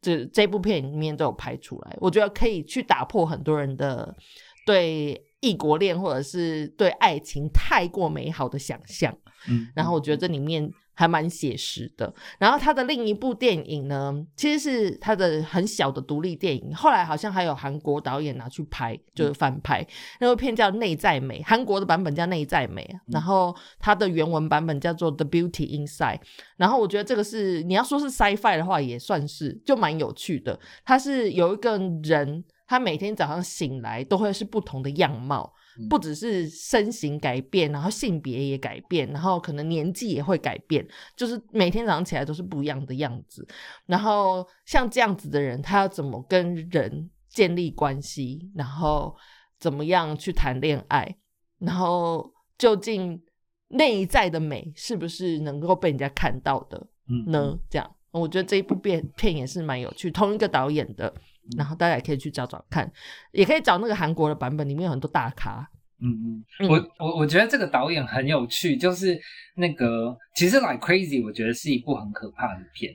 [0.00, 4.16] 这这部片里面都有拍出来，我觉得可以去打破很多人的
[4.64, 9.16] 对异国恋或者是对爱情太过美好的想象。
[9.48, 12.12] 嗯，然后我觉得这里面还蛮写实的。
[12.38, 19.86] 然后他的另一部电影呢，其实是他的很小的独立电影，后来好像还有韩国导演拿去拍，就是翻拍
[20.20, 26.18] 那部片叫《内在美》，韩国的版本叫《内在美》，然后它的原文版本叫做《The Beauty Inside》。
[26.58, 30.60] 然后我觉得这个是你要说是 sci-fi 的话，也算是就蛮有趣的。
[30.84, 35.52] 它是有一个人，他每天早上醒来都会是不同的样貌。
[35.88, 43.46] 不只是身形改变，然后性别也改变，然后可能年纪也会改变，就是每天早上起来都是不一样的样子。
[43.86, 48.50] 然后像这样子的人，他要怎么跟人建立关系？
[48.54, 49.16] 然后
[49.58, 51.16] 怎么样去谈恋爱？
[51.58, 53.22] 然后究竟
[53.68, 57.58] 内在的美是不是能够被人家看到的嗯呢？
[57.70, 61.14] 这样，我觉得这一部片片也是蛮有趣，同一个导演的，
[61.56, 62.90] 然后大家也可以去找找看，
[63.32, 65.68] 也可以找那个韩国的版本，里面有很多大咖。
[66.02, 66.68] 嗯嗯，嗯。
[66.68, 69.20] 我我我觉得这个导演很有趣，就是
[69.54, 72.94] 那个其实《Like Crazy》我觉得是一部很可怕的片，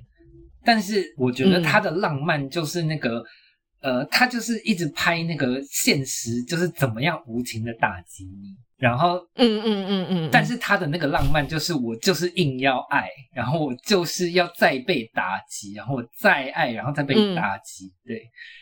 [0.64, 3.24] 但是我觉得他的浪漫就是那个、
[3.82, 17.34] 呃，他就是一直拍那个现实，就是怎么样无情的打击你，然后嗯嗯嗯嗯，但是他的那个浪漫就是我就是硬要爱，然后我就是要再被打击，然后我再爱，然后再被嗯。
[17.36, 18.22] 打击，对，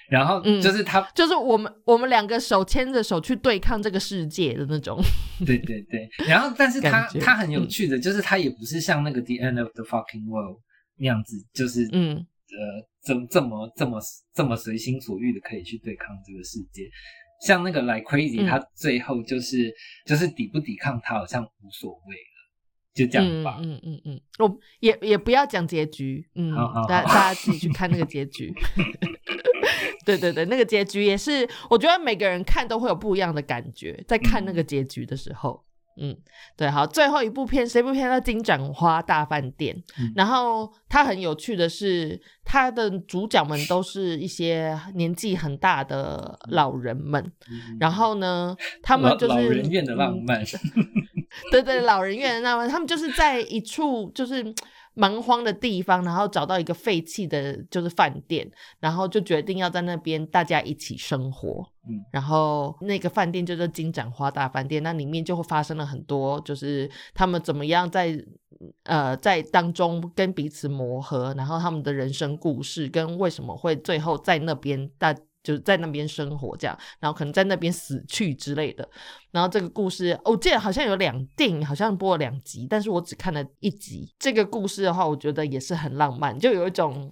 [0.09, 0.61] 然后嗯。
[0.61, 4.99] 就是他就是我们我们两个手牵着手去对抗这个世界的那种。
[5.45, 7.67] 对对对，然后但是他他很有嗯。
[7.67, 10.57] 趣的，就是他也不是像那个《The End of the Fucking World》
[10.97, 12.25] 那样子，就是嗯。
[12.53, 13.99] 呃这这么这么
[14.35, 16.83] 这么随心所欲的可以去对抗这个世界。
[17.45, 19.73] 像那个《Like Crazy》，嗯他最后就是
[20.05, 22.37] 就是抵不抵抗他好像无所谓了，
[22.93, 23.57] 就这样吧。
[23.61, 28.53] 嗯嗯嗯嗯，我也也不要讲结局，嗯好好，好大大家自己去看那个结局。
[30.05, 35.63] 对对对，那个结局也是，我觉得每个人看都会有不一样的感觉，在看那个结局的时候。
[35.97, 36.15] 嗯，
[36.57, 40.11] 对，好，最后一部片是一部片叫《金盏花大饭店》，嗯。
[40.15, 50.43] 然后它很有趣的是，它的主角们都是一些年纪很大的老人们，嗯然后呢，他们就是老人院的浪嗯漫，
[51.51, 54.43] 对对，老人院的浪漫，他们就是在一处就是
[54.93, 61.67] 蛮荒的地方，然后找到一个废弃的，就是饭店，然后就决定要在那边大家一起生活。
[61.87, 68.17] 嗯，然后那个饭店就叫金盏花大饭店，那里面就会发生了很多，就是他们怎么样在
[68.83, 75.15] 呃在当中跟彼此磨合，然后他们的人生故事跟为什么会最后在那边大。
[75.43, 78.89] 就是在那边生活这样，然后可能在那边死去之类的。
[79.31, 84.13] 然后这个故事，我记得好像有两电影，好像播了两集，但是我只看了一集。
[84.17, 87.11] 这个故事的话，我觉得也是很浪漫，就有一种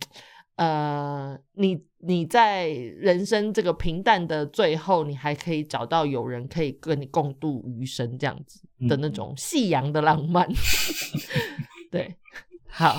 [0.56, 10.48] 呃，你你在人生这个平淡的最后，你还可以找到有人可以跟你共度余生这样子的那种夕阳的浪漫。
[11.92, 12.16] 对，
[12.70, 12.96] 好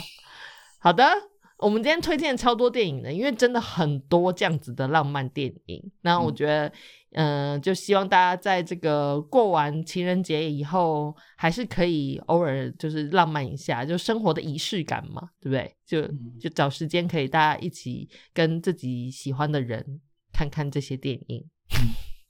[0.79, 1.32] 好的。
[1.63, 5.81] 我们今天推荐超多电影的，因为真的很多这样子的浪漫电影。
[6.01, 6.73] 那我觉得，
[7.13, 15.73] 嗯、就希望大家在这个过完情人节以后，还是可以偶尔就是浪漫一下，就生活的仪式感嘛，对不对？
[15.87, 16.03] 就
[16.41, 20.01] 就找时间可以大家一起跟自己喜欢的人
[20.33, 21.45] 看看这些电影。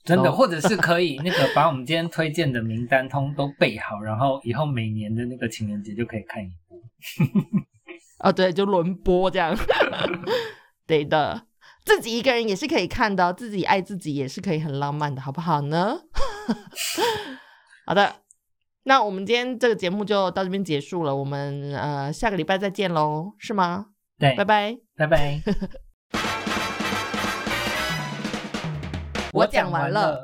[0.05, 6.83] 真的，哦或者是可以那个把我们今天推荐的名单通都备好，然后以后每年的那个情人节就可以看一部。
[8.23, 9.57] 哦，对，就轮播这样，
[10.87, 11.47] 对的。
[11.85, 15.99] 自己一个人也是可以看的哦，自己爱自己也是可以很浪漫的，好不好呢？
[17.85, 18.14] 好的，
[18.85, 23.87] 那我们今天这个节目就到这边结束了，我们呃下个礼拜再见喽，是吗？
[24.18, 24.77] 对，拜拜。
[24.97, 25.41] 拜拜。
[29.33, 30.20] 我讲完了。